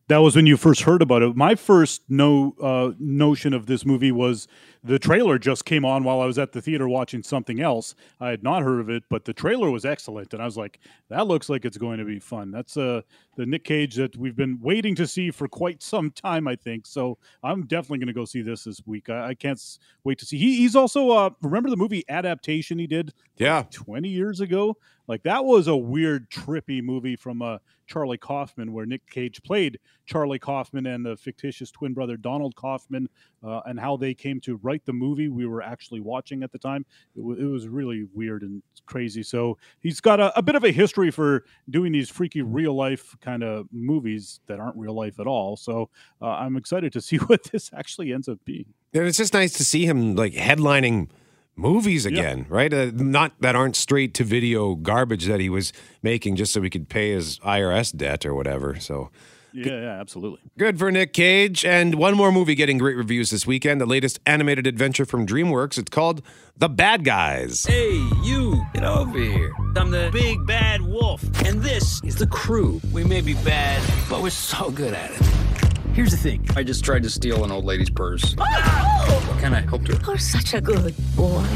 That 0.08 0.18
was 0.18 0.36
when 0.36 0.46
you 0.46 0.58
first 0.58 0.82
heard 0.82 1.00
about 1.00 1.22
it. 1.22 1.34
My 1.34 1.54
first 1.54 2.02
no 2.10 2.54
uh, 2.60 2.92
notion 2.98 3.54
of 3.54 3.64
this 3.64 3.86
movie 3.86 4.12
was 4.12 4.46
the 4.82 4.98
trailer 4.98 5.38
just 5.38 5.64
came 5.64 5.82
on 5.82 6.04
while 6.04 6.20
I 6.20 6.26
was 6.26 6.38
at 6.38 6.52
the 6.52 6.60
theater 6.60 6.86
watching 6.86 7.22
something 7.22 7.58
else. 7.58 7.94
I 8.20 8.28
had 8.28 8.42
not 8.42 8.62
heard 8.62 8.80
of 8.80 8.90
it, 8.90 9.04
but 9.08 9.24
the 9.24 9.32
trailer 9.32 9.70
was 9.70 9.86
excellent, 9.86 10.34
and 10.34 10.42
I 10.42 10.44
was 10.44 10.58
like, 10.58 10.78
"That 11.08 11.26
looks 11.26 11.48
like 11.48 11.64
it's 11.64 11.78
going 11.78 11.98
to 11.98 12.04
be 12.04 12.18
fun." 12.18 12.50
That's 12.50 12.76
uh, 12.76 13.00
the 13.36 13.46
Nick 13.46 13.64
Cage 13.64 13.94
that 13.94 14.14
we've 14.14 14.36
been 14.36 14.60
waiting 14.60 14.94
to 14.96 15.06
see 15.06 15.30
for 15.30 15.48
quite 15.48 15.82
some 15.82 16.10
time, 16.10 16.46
I 16.46 16.56
think. 16.56 16.86
So 16.86 17.16
I'm 17.42 17.66
definitely 17.66 17.98
going 17.98 18.08
to 18.08 18.12
go 18.12 18.26
see 18.26 18.42
this 18.42 18.64
this 18.64 18.82
week. 18.84 19.08
I, 19.08 19.28
I 19.28 19.34
can't 19.34 19.60
wait 20.04 20.18
to 20.18 20.26
see. 20.26 20.36
He, 20.36 20.58
he's 20.58 20.76
also 20.76 21.10
uh, 21.12 21.30
remember 21.40 21.70
the 21.70 21.76
movie 21.76 22.04
adaptation 22.10 22.78
he 22.78 22.86
did, 22.86 23.14
yeah, 23.38 23.64
20 23.70 24.06
years 24.08 24.40
ago. 24.40 24.76
Like 25.06 25.22
that 25.24 25.44
was 25.44 25.66
a 25.66 25.76
weird, 25.76 26.30
trippy 26.30 26.82
movie 26.82 27.16
from 27.16 27.42
uh, 27.42 27.58
Charlie 27.86 28.18
Kaufman, 28.18 28.72
where 28.72 28.86
Nick 28.86 29.08
Cage 29.10 29.42
played 29.42 29.78
Charlie 30.06 30.38
Kaufman 30.38 30.86
and 30.86 31.04
the 31.04 31.16
fictitious 31.16 31.70
twin 31.70 31.92
brother 31.92 32.16
Donald 32.16 32.56
Kaufman, 32.56 33.08
uh, 33.42 33.60
and 33.66 33.78
how 33.78 33.96
they 33.96 34.14
came 34.14 34.40
to 34.40 34.56
write 34.62 34.84
the 34.86 34.92
movie 34.92 35.28
we 35.28 35.46
were 35.46 35.62
actually 35.62 36.00
watching 36.00 36.42
at 36.42 36.52
the 36.52 36.58
time. 36.58 36.86
It, 37.14 37.20
w- 37.20 37.38
it 37.38 37.50
was 37.50 37.68
really 37.68 38.06
weird 38.14 38.42
and 38.42 38.62
crazy. 38.86 39.22
So 39.22 39.58
he's 39.80 40.00
got 40.00 40.20
a, 40.20 40.36
a 40.38 40.42
bit 40.42 40.54
of 40.54 40.64
a 40.64 40.72
history 40.72 41.10
for 41.10 41.44
doing 41.68 41.92
these 41.92 42.08
freaky 42.08 42.42
real 42.42 42.74
life 42.74 43.14
kind 43.20 43.42
of 43.42 43.66
movies 43.72 44.40
that 44.46 44.58
aren't 44.60 44.76
real 44.76 44.94
life 44.94 45.20
at 45.20 45.26
all. 45.26 45.56
So 45.56 45.90
uh, 46.22 46.28
I'm 46.28 46.56
excited 46.56 46.92
to 46.94 47.00
see 47.00 47.16
what 47.28 47.44
this 47.44 47.70
actually 47.74 48.12
ends 48.12 48.28
up 48.28 48.38
being. 48.44 48.66
And 48.94 49.06
it's 49.06 49.18
just 49.18 49.34
nice 49.34 49.52
to 49.54 49.64
see 49.64 49.84
him 49.86 50.14
like 50.14 50.32
headlining 50.32 51.08
movies 51.56 52.04
again, 52.06 52.46
right? 52.48 52.72
Uh, 52.72 52.90
not 52.94 53.32
that 53.40 53.54
aren't 53.56 53.76
straight 53.76 54.14
to 54.14 54.24
video 54.24 54.74
garbage 54.74 55.26
that 55.26 55.40
he 55.40 55.48
was 55.48 55.72
making 56.02 56.36
just 56.36 56.52
so 56.52 56.60
he 56.62 56.70
could 56.70 56.88
pay 56.88 57.10
his 57.12 57.38
IRS 57.40 57.96
debt 57.96 58.26
or 58.26 58.34
whatever. 58.34 58.78
So 58.80 59.10
Yeah, 59.52 59.66
yeah, 59.80 60.00
absolutely. 60.00 60.40
good 60.58 60.78
for 60.80 60.90
Nick 60.90 61.12
Cage. 61.12 61.64
And 61.64 61.94
one 61.94 62.16
more 62.16 62.32
movie 62.32 62.54
getting 62.56 62.76
great 62.78 62.96
reviews 62.96 63.30
this 63.30 63.46
weekend 63.46 63.80
the 63.80 63.86
latest 63.86 64.18
animated 64.26 64.66
adventure 64.66 65.04
from 65.04 65.26
DreamWorks. 65.26 65.78
It's 65.78 65.90
called 65.90 66.22
The 66.56 66.68
Bad 66.68 67.04
Guys. 67.04 67.64
Hey, 67.64 67.92
you, 68.24 68.64
get 68.74 68.82
over 68.84 69.16
here. 69.18 69.52
I'm 69.76 69.90
the 69.92 70.10
big 70.12 70.44
bad 70.46 70.80
wolf, 70.82 71.22
and 71.44 71.62
this 71.62 72.02
is 72.02 72.16
the 72.16 72.26
crew. 72.26 72.80
We 72.92 73.04
may 73.04 73.20
be 73.20 73.34
bad, 73.34 73.80
but 74.10 74.22
we're 74.22 74.30
so 74.30 74.70
good 74.70 74.92
at 74.94 75.10
it. 75.12 75.73
Here's 75.94 76.10
the 76.10 76.16
thing. 76.16 76.44
I 76.56 76.64
just 76.64 76.84
tried 76.84 77.04
to 77.04 77.08
steal 77.08 77.44
an 77.44 77.52
old 77.52 77.64
lady's 77.64 77.88
purse. 77.88 78.34
Oh! 78.36 79.24
What 79.28 79.40
kind 79.40 79.54
of 79.54 79.62
helped 79.62 79.86
her? 79.86 79.94
You're 80.04 80.18
such 80.18 80.52
a 80.52 80.60
good 80.60 80.92
boy. 81.14 81.46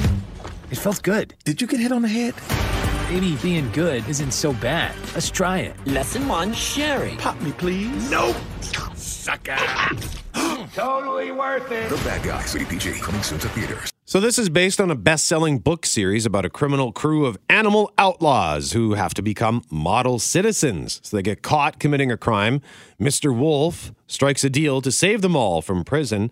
It 0.70 0.78
felt 0.78 1.02
good. 1.02 1.34
Did 1.44 1.60
you 1.60 1.66
get 1.66 1.80
hit 1.80 1.90
on 1.90 2.02
the 2.02 2.08
head? 2.08 2.34
Maybe 3.10 3.34
being 3.42 3.68
good 3.72 4.08
isn't 4.08 4.30
so 4.30 4.52
bad. 4.52 4.94
Let's 5.12 5.28
try 5.28 5.58
it. 5.58 5.74
Lesson 5.88 6.28
one, 6.28 6.52
sharing. 6.52 7.16
Pop 7.16 7.40
me, 7.40 7.50
please. 7.50 8.12
Nope. 8.12 8.36
Sucker. 8.94 9.56
totally 10.72 11.32
worth 11.32 11.72
it. 11.72 11.90
The 11.90 11.96
Bad 11.96 12.22
Guys, 12.22 12.54
rated 12.54 12.68
PG, 12.68 13.00
coming 13.00 13.22
soon 13.24 13.40
to 13.40 13.48
theaters. 13.48 13.92
So, 14.08 14.20
this 14.20 14.38
is 14.38 14.48
based 14.48 14.80
on 14.80 14.90
a 14.90 14.94
best 14.94 15.26
selling 15.26 15.58
book 15.58 15.84
series 15.84 16.24
about 16.24 16.46
a 16.46 16.48
criminal 16.48 16.92
crew 16.92 17.26
of 17.26 17.36
animal 17.50 17.92
outlaws 17.98 18.72
who 18.72 18.94
have 18.94 19.12
to 19.12 19.20
become 19.20 19.62
model 19.70 20.18
citizens. 20.18 20.98
So, 21.04 21.14
they 21.14 21.22
get 21.22 21.42
caught 21.42 21.78
committing 21.78 22.10
a 22.10 22.16
crime. 22.16 22.62
Mr. 22.98 23.36
Wolf 23.36 23.92
strikes 24.06 24.42
a 24.44 24.48
deal 24.48 24.80
to 24.80 24.90
save 24.90 25.20
them 25.20 25.36
all 25.36 25.60
from 25.60 25.84
prison. 25.84 26.30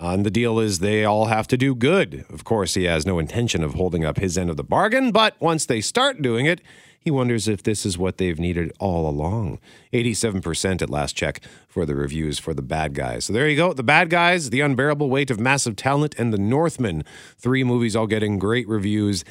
Uh, 0.00 0.14
and 0.14 0.24
the 0.24 0.30
deal 0.30 0.58
is 0.58 0.78
they 0.78 1.04
all 1.04 1.26
have 1.26 1.46
to 1.48 1.58
do 1.58 1.74
good. 1.74 2.24
Of 2.30 2.44
course, 2.44 2.74
he 2.74 2.84
has 2.84 3.04
no 3.04 3.18
intention 3.18 3.62
of 3.62 3.74
holding 3.74 4.04
up 4.04 4.18
his 4.18 4.38
end 4.38 4.48
of 4.48 4.56
the 4.56 4.64
bargain, 4.64 5.12
but 5.12 5.34
once 5.40 5.66
they 5.66 5.82
start 5.82 6.22
doing 6.22 6.46
it, 6.46 6.62
he 6.98 7.10
wonders 7.10 7.48
if 7.48 7.62
this 7.62 7.86
is 7.86 7.96
what 7.96 8.18
they've 8.18 8.38
needed 8.38 8.72
all 8.78 9.08
along. 9.08 9.58
87% 9.92 10.82
at 10.82 10.90
last 10.90 11.16
check 11.16 11.40
for 11.66 11.86
the 11.86 11.94
reviews 11.94 12.38
for 12.38 12.52
The 12.52 12.62
Bad 12.62 12.94
Guys. 12.94 13.24
So 13.24 13.32
there 13.32 13.48
you 13.48 13.56
go. 13.56 13.72
The 13.72 13.82
Bad 13.82 14.10
Guys, 14.10 14.50
The 14.50 14.60
Unbearable 14.60 15.08
Weight 15.08 15.30
of 15.30 15.40
Massive 15.40 15.76
Talent, 15.76 16.14
and 16.18 16.32
The 16.32 16.38
Northman. 16.38 17.04
Three 17.38 17.64
movies 17.64 17.96
all 17.96 18.06
getting 18.06 18.38
great 18.38 18.68
reviews 18.68 19.24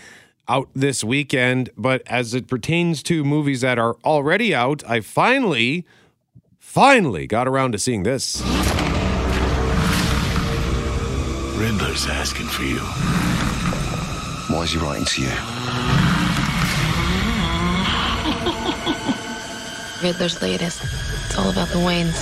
out 0.48 0.68
this 0.74 1.04
weekend. 1.04 1.70
But 1.78 2.02
as 2.08 2.34
it 2.34 2.48
pertains 2.48 3.04
to 3.04 3.24
movies 3.24 3.62
that 3.62 3.78
are 3.78 3.98
already 4.04 4.54
out, 4.54 4.84
I 4.90 5.02
finally, 5.02 5.86
finally 6.58 7.28
got 7.28 7.48
around 7.48 7.74
to 7.74 7.78
seeing 7.78 8.02
this. 8.02 8.42
Riddler's 11.70 12.08
asking 12.08 12.48
for 12.48 12.64
you. 12.64 12.80
Why 14.50 14.64
is 14.64 14.72
he 14.72 14.80
writing 14.80 15.06
to 15.06 15.22
you? 15.22 15.30
Riddler's 20.02 20.42
latest. 20.42 20.82
It's 20.84 21.38
all 21.38 21.52
about 21.52 21.68
the 21.68 21.78
Waynes. 21.78 22.18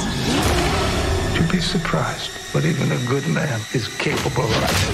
You'd 1.34 1.50
be 1.50 1.62
surprised, 1.62 2.30
but 2.52 2.66
even 2.66 2.92
a 2.92 2.98
good 3.08 3.26
man 3.30 3.62
is 3.74 3.88
capable 4.00 4.44
of 4.44 4.52
it. 4.52 4.90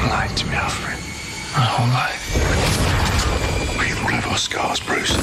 You 0.00 0.08
lied 0.08 0.34
to 0.38 0.46
me, 0.46 0.54
Alfred. 0.54 0.96
My 1.52 1.66
whole 1.68 1.88
life. 1.88 2.24
We 3.78 3.92
all 4.00 4.08
have 4.08 4.26
our 4.28 4.38
scars, 4.38 4.80
Bruce. 4.80 5.14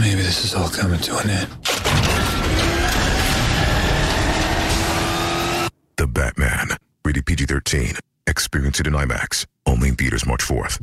Maybe 0.00 0.22
this 0.22 0.46
is 0.46 0.54
all 0.54 0.70
coming 0.70 1.00
to 1.00 1.18
an 1.18 1.28
end. 1.28 1.50
The 5.98 6.06
Batman, 6.06 6.76
rated 7.04 7.26
PG 7.26 7.46
13. 7.46 7.94
Experience 8.28 8.78
it 8.78 8.86
in 8.86 8.92
IMAX. 8.92 9.46
Only 9.66 9.88
in 9.88 9.96
theaters 9.96 10.24
March 10.24 10.42
4th. 10.42 10.80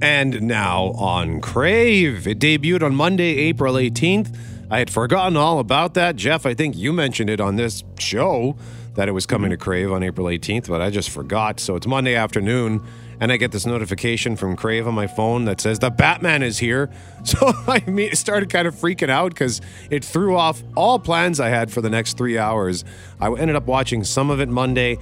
And 0.00 0.40
now 0.40 0.92
on 0.92 1.42
Crave. 1.42 2.26
It 2.26 2.38
debuted 2.38 2.82
on 2.82 2.94
Monday, 2.94 3.36
April 3.36 3.74
18th. 3.74 4.34
I 4.70 4.78
had 4.78 4.88
forgotten 4.88 5.36
all 5.36 5.58
about 5.58 5.92
that. 5.92 6.16
Jeff, 6.16 6.46
I 6.46 6.54
think 6.54 6.74
you 6.74 6.90
mentioned 6.90 7.28
it 7.28 7.38
on 7.38 7.56
this 7.56 7.84
show 7.98 8.56
that 8.94 9.10
it 9.10 9.12
was 9.12 9.26
coming 9.26 9.50
to 9.50 9.58
Crave 9.58 9.92
on 9.92 10.02
April 10.02 10.26
18th, 10.26 10.68
but 10.68 10.80
I 10.80 10.88
just 10.88 11.10
forgot. 11.10 11.60
So 11.60 11.76
it's 11.76 11.86
Monday 11.86 12.14
afternoon, 12.14 12.82
and 13.20 13.30
I 13.30 13.36
get 13.36 13.52
this 13.52 13.66
notification 13.66 14.34
from 14.34 14.56
Crave 14.56 14.88
on 14.88 14.94
my 14.94 15.06
phone 15.06 15.44
that 15.44 15.60
says 15.60 15.78
the 15.78 15.90
Batman 15.90 16.42
is 16.42 16.58
here. 16.58 16.90
So 17.22 17.52
I 17.68 18.10
started 18.14 18.48
kind 18.48 18.66
of 18.66 18.74
freaking 18.74 19.10
out 19.10 19.32
because 19.32 19.60
it 19.90 20.02
threw 20.02 20.36
off 20.36 20.62
all 20.74 20.98
plans 20.98 21.38
I 21.38 21.50
had 21.50 21.70
for 21.70 21.82
the 21.82 21.90
next 21.90 22.16
three 22.16 22.38
hours. 22.38 22.82
I 23.20 23.30
ended 23.30 23.56
up 23.56 23.66
watching 23.66 24.04
some 24.04 24.30
of 24.30 24.40
it 24.40 24.48
Monday 24.48 24.96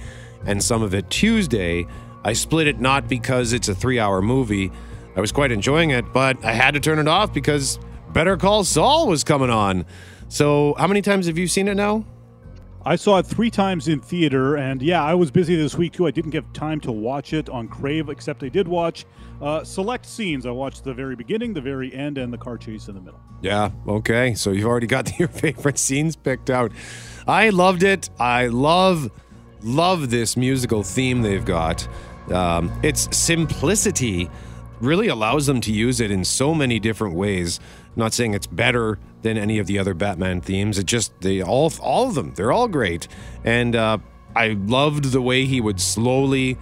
and 0.45 0.61
some 0.61 0.83
of 0.83 0.93
it 0.93 1.09
Tuesday. 1.09 1.87
I 2.25 2.33
split 2.33 2.67
it 2.67 2.81
not 2.81 3.07
because 3.07 3.53
it's 3.53 3.69
a 3.69 3.73
three 3.73 3.99
hour 3.99 4.21
movie. 4.21 4.69
I 5.15 5.21
was 5.21 5.31
quite 5.31 5.51
enjoying 5.53 5.91
it, 5.91 6.11
but 6.11 6.43
I 6.43 6.51
had 6.51 6.73
to 6.73 6.81
turn 6.81 6.99
it 6.99 7.07
off 7.07 7.33
because 7.33 7.79
Better 8.11 8.35
Call 8.35 8.65
Saul 8.65 9.07
was 9.07 9.23
coming 9.23 9.49
on. 9.49 9.85
So, 10.27 10.75
how 10.77 10.87
many 10.87 11.01
times 11.01 11.27
have 11.27 11.37
you 11.37 11.47
seen 11.47 11.67
it 11.67 11.75
now? 11.75 12.05
I 12.85 12.95
saw 12.95 13.17
it 13.17 13.25
three 13.25 13.49
times 13.49 13.87
in 13.87 13.99
theater, 13.99 14.55
and 14.55 14.81
yeah, 14.81 15.03
I 15.03 15.13
was 15.13 15.31
busy 15.31 15.55
this 15.55 15.75
week 15.75 15.93
too. 15.93 16.07
I 16.07 16.11
didn't 16.11 16.31
get 16.31 16.53
time 16.53 16.79
to 16.81 16.91
watch 16.91 17.33
it 17.33 17.49
on 17.49 17.67
Crave, 17.67 18.09
except 18.09 18.41
I 18.43 18.49
did 18.49 18.67
watch 18.67 19.05
uh, 19.41 19.63
select 19.63 20.05
scenes. 20.05 20.45
I 20.45 20.51
watched 20.51 20.85
the 20.85 20.93
very 20.93 21.15
beginning, 21.15 21.53
the 21.53 21.61
very 21.61 21.93
end, 21.93 22.17
and 22.17 22.31
the 22.31 22.37
car 22.37 22.57
chase 22.57 22.87
in 22.87 22.95
the 22.95 23.01
middle. 23.01 23.19
Yeah, 23.41 23.71
okay. 23.87 24.33
So 24.33 24.51
you've 24.51 24.65
already 24.65 24.87
got 24.87 25.19
your 25.19 25.27
favorite 25.27 25.77
scenes 25.77 26.15
picked 26.15 26.49
out. 26.49 26.71
I 27.27 27.49
loved 27.49 27.83
it. 27.83 28.09
I 28.19 28.47
love, 28.47 29.11
love 29.61 30.09
this 30.09 30.37
musical 30.37 30.83
theme 30.83 31.21
they've 31.21 31.45
got. 31.45 31.87
Um, 32.31 32.71
its 32.83 33.15
simplicity 33.15 34.29
really 34.79 35.07
allows 35.07 35.45
them 35.45 35.59
to 35.61 35.73
use 35.73 35.99
it 35.99 36.11
in 36.11 36.23
so 36.23 36.53
many 36.53 36.79
different 36.79 37.15
ways. 37.15 37.59
I'm 37.87 37.99
not 37.99 38.13
saying 38.13 38.33
it's 38.33 38.47
better 38.47 38.99
than 39.21 39.37
any 39.37 39.59
of 39.59 39.67
the 39.67 39.79
other 39.79 39.93
Batman 39.93 40.41
themes. 40.41 40.77
It 40.77 40.85
just 40.85 41.19
they 41.21 41.41
all 41.41 41.71
all 41.81 42.07
of 42.07 42.15
them. 42.15 42.33
They're 42.35 42.51
all 42.51 42.67
great, 42.67 43.07
and 43.43 43.75
uh, 43.75 43.97
I 44.35 44.49
loved 44.49 45.05
the 45.05 45.21
way 45.21 45.45
he 45.45 45.61
would 45.61 45.79
slowly 45.79 46.57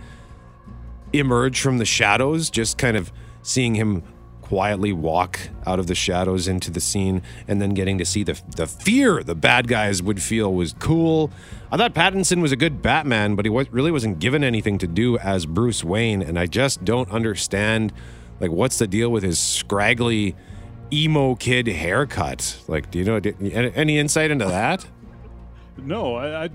emerge 1.13 1.61
from 1.61 1.77
the 1.77 1.85
shadows, 1.85 2.49
just 2.49 2.77
kind 2.77 2.97
of 2.97 3.11
seeing 3.41 3.75
him 3.75 4.03
quietly 4.47 4.93
walk 4.93 5.37
out 5.65 5.77
of 5.77 5.87
the 5.87 5.95
shadows 5.95 6.47
into 6.47 6.71
the 6.71 6.79
scene 6.79 7.21
and 7.49 7.61
then 7.61 7.71
getting 7.71 7.97
to 7.97 8.05
see 8.05 8.23
the 8.23 8.41
the 8.55 8.65
fear 8.65 9.21
the 9.21 9.35
bad 9.35 9.67
guys 9.67 10.01
would 10.01 10.21
feel 10.21 10.53
was 10.53 10.73
cool. 10.79 11.29
I 11.69 11.75
thought 11.75 11.93
Pattinson 11.93 12.41
was 12.41 12.53
a 12.53 12.55
good 12.55 12.81
Batman, 12.81 13.35
but 13.35 13.43
he 13.43 13.49
was, 13.49 13.69
really 13.73 13.91
wasn't 13.91 14.19
given 14.19 14.45
anything 14.45 14.77
to 14.77 14.87
do 14.87 15.17
as 15.17 15.45
Bruce 15.45 15.83
Wayne 15.83 16.21
and 16.21 16.39
I 16.39 16.45
just 16.45 16.85
don't 16.85 17.11
understand 17.11 17.91
like 18.39 18.51
what's 18.51 18.79
the 18.79 18.87
deal 18.87 19.09
with 19.09 19.23
his 19.23 19.37
scraggly 19.37 20.33
emo 20.91 21.35
kid 21.35 21.67
haircut? 21.67 22.57
Like 22.67 22.91
do 22.91 22.99
you 22.99 23.05
know 23.05 23.15
any 23.75 23.97
insight 23.97 24.31
into 24.31 24.45
that? 24.45 24.85
No, 25.77 26.15
I, 26.15 26.45
I, 26.45 26.49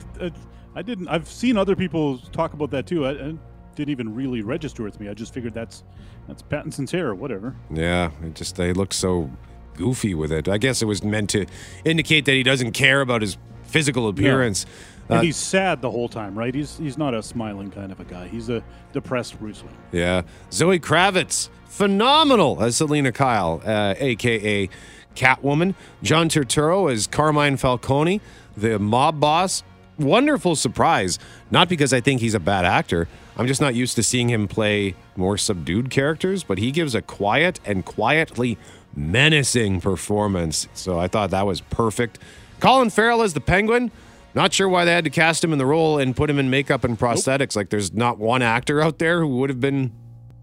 I, 0.74 0.82
didn't. 0.82 1.08
I've 1.08 1.28
seen 1.28 1.56
other 1.56 1.76
people 1.76 2.18
talk 2.18 2.54
about 2.54 2.70
that 2.72 2.86
too. 2.86 3.06
I, 3.06 3.10
I 3.10 3.34
didn't 3.76 3.90
even 3.90 4.14
really 4.14 4.42
register 4.42 4.82
with 4.82 4.98
me. 4.98 5.08
I 5.08 5.14
just 5.14 5.32
figured 5.32 5.54
that's 5.54 5.84
that's 6.26 6.42
Pattinson's 6.42 6.90
hair 6.90 7.08
or 7.08 7.14
whatever. 7.14 7.54
Yeah, 7.70 8.10
it 8.22 8.34
just 8.34 8.56
they 8.56 8.72
look 8.72 8.92
so 8.92 9.30
goofy 9.74 10.14
with 10.14 10.32
it. 10.32 10.48
I 10.48 10.58
guess 10.58 10.82
it 10.82 10.86
was 10.86 11.02
meant 11.04 11.30
to 11.30 11.46
indicate 11.84 12.24
that 12.26 12.32
he 12.32 12.42
doesn't 12.42 12.72
care 12.72 13.00
about 13.00 13.22
his 13.22 13.38
physical 13.64 14.08
appearance. 14.08 14.66
And 15.08 15.18
Uh, 15.18 15.22
he's 15.22 15.36
sad 15.36 15.80
the 15.82 15.90
whole 15.90 16.08
time, 16.08 16.36
right? 16.38 16.54
He's 16.54 16.76
he's 16.78 16.98
not 16.98 17.14
a 17.14 17.22
smiling 17.22 17.70
kind 17.70 17.92
of 17.92 18.00
a 18.00 18.04
guy. 18.04 18.28
He's 18.28 18.48
a 18.48 18.62
depressed 18.92 19.38
Bruce 19.38 19.62
Wayne. 19.62 19.74
yeah, 19.92 20.22
Zoe 20.52 20.78
Kravitz, 20.80 21.48
phenomenal 21.72 22.62
as 22.62 22.76
Selina 22.76 23.10
Kyle, 23.12 23.62
uh, 23.64 23.94
aka 23.98 24.68
Catwoman. 25.16 25.74
John 26.02 26.28
Turturro 26.28 26.92
as 26.92 27.06
Carmine 27.06 27.56
Falcone, 27.56 28.20
the 28.56 28.78
mob 28.78 29.18
boss. 29.18 29.62
Wonderful 29.98 30.56
surprise. 30.56 31.18
Not 31.50 31.68
because 31.68 31.92
I 31.92 32.00
think 32.00 32.20
he's 32.20 32.34
a 32.34 32.40
bad 32.40 32.64
actor. 32.64 33.08
I'm 33.36 33.46
just 33.46 33.60
not 33.60 33.74
used 33.74 33.96
to 33.96 34.02
seeing 34.02 34.28
him 34.28 34.48
play 34.48 34.94
more 35.16 35.38
subdued 35.38 35.90
characters, 35.90 36.44
but 36.44 36.58
he 36.58 36.70
gives 36.70 36.94
a 36.94 37.02
quiet 37.02 37.58
and 37.64 37.84
quietly 37.84 38.58
menacing 38.94 39.80
performance. 39.80 40.68
So 40.74 40.98
I 40.98 41.08
thought 41.08 41.30
that 41.30 41.46
was 41.46 41.62
perfect. 41.62 42.18
Colin 42.60 42.90
Farrell 42.90 43.22
as 43.22 43.32
the 43.32 43.40
Penguin. 43.40 43.90
Not 44.34 44.52
sure 44.52 44.68
why 44.68 44.84
they 44.84 44.92
had 44.92 45.04
to 45.04 45.10
cast 45.10 45.44
him 45.44 45.52
in 45.52 45.58
the 45.58 45.66
role 45.66 45.98
and 45.98 46.16
put 46.16 46.28
him 46.28 46.38
in 46.38 46.50
makeup 46.50 46.84
and 46.84 46.98
prosthetics. 46.98 47.54
Like 47.54 47.70
there's 47.70 47.92
not 47.92 48.18
one 48.18 48.42
actor 48.42 48.80
out 48.80 48.98
there 48.98 49.20
who 49.20 49.28
would 49.38 49.50
have 49.50 49.60
been 49.60 49.92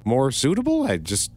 more 0.10 0.32
suitable. 0.32 0.84
I 0.84 0.98
just 0.98 1.32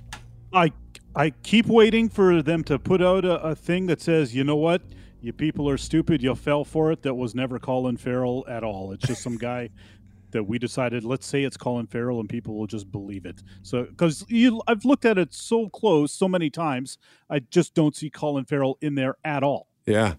I 0.52 0.72
I 1.14 1.30
keep 1.30 1.66
waiting 1.66 2.08
for 2.08 2.42
them 2.42 2.64
to 2.64 2.78
put 2.78 3.02
out 3.02 3.24
a, 3.24 3.40
a 3.42 3.54
thing 3.54 3.87
that 3.87 4.00
says, 4.00 4.35
you 4.35 4.42
know 4.42 4.56
what, 4.56 4.82
you 5.20 5.32
people 5.32 5.68
are 5.68 5.76
stupid. 5.76 6.22
You 6.22 6.35
fell 6.35 6.64
for 6.64 6.90
it. 6.90 7.02
That 7.02 7.14
was 7.14 7.35
never 7.35 7.58
Colin 7.58 7.98
Farrell 7.98 8.44
at 8.48 8.64
all. 8.64 8.92
It's 8.92 9.06
just 9.06 9.22
some 9.22 9.37
guy 9.37 9.68
that 10.30 10.44
we 10.44 10.58
decided. 10.58 11.04
Let's 11.04 11.26
say 11.26 11.44
it's 11.44 11.58
Colin 11.58 11.87
Farrell, 11.87 12.18
and 12.18 12.28
people 12.28 12.56
will 12.56 12.66
just 12.66 12.90
believe 12.90 13.26
it. 13.26 13.42
So 13.61 13.85
because 13.85 14.24
you, 14.28 14.62
I've 14.66 14.87
looked 14.87 15.04
at 15.04 15.18
it 15.18 15.35
so 15.35 15.68
close 15.68 16.11
so 16.11 16.26
many 16.26 16.48
times, 16.48 16.96
I 17.28 17.40
just 17.40 17.74
don't 17.74 17.94
see 17.94 18.08
Colin 18.08 18.46
Farrell 18.46 18.78
in 18.80 18.94
there 18.94 19.16
at 19.22 19.42
all. 19.42 19.68
Yeah. 19.87 20.14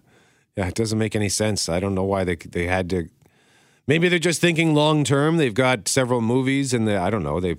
Yeah, 0.56 0.68
it 0.68 0.74
doesn't 0.74 1.00
make 1.00 1.16
any 1.16 1.28
sense. 1.28 1.68
I 1.68 1.80
don't 1.80 1.96
know 1.96 2.04
why 2.04 2.22
they 2.22 2.36
they 2.36 2.68
had 2.68 2.88
to 2.90 3.08
Maybe 3.86 4.08
they're 4.08 4.18
just 4.18 4.40
thinking 4.40 4.74
long 4.74 5.04
term. 5.04 5.36
They've 5.36 5.52
got 5.52 5.88
several 5.88 6.20
movies 6.20 6.72
and 6.72 6.88
they 6.88 6.96
I 6.96 7.10
don't 7.10 7.22
know. 7.22 7.40
They 7.40 7.56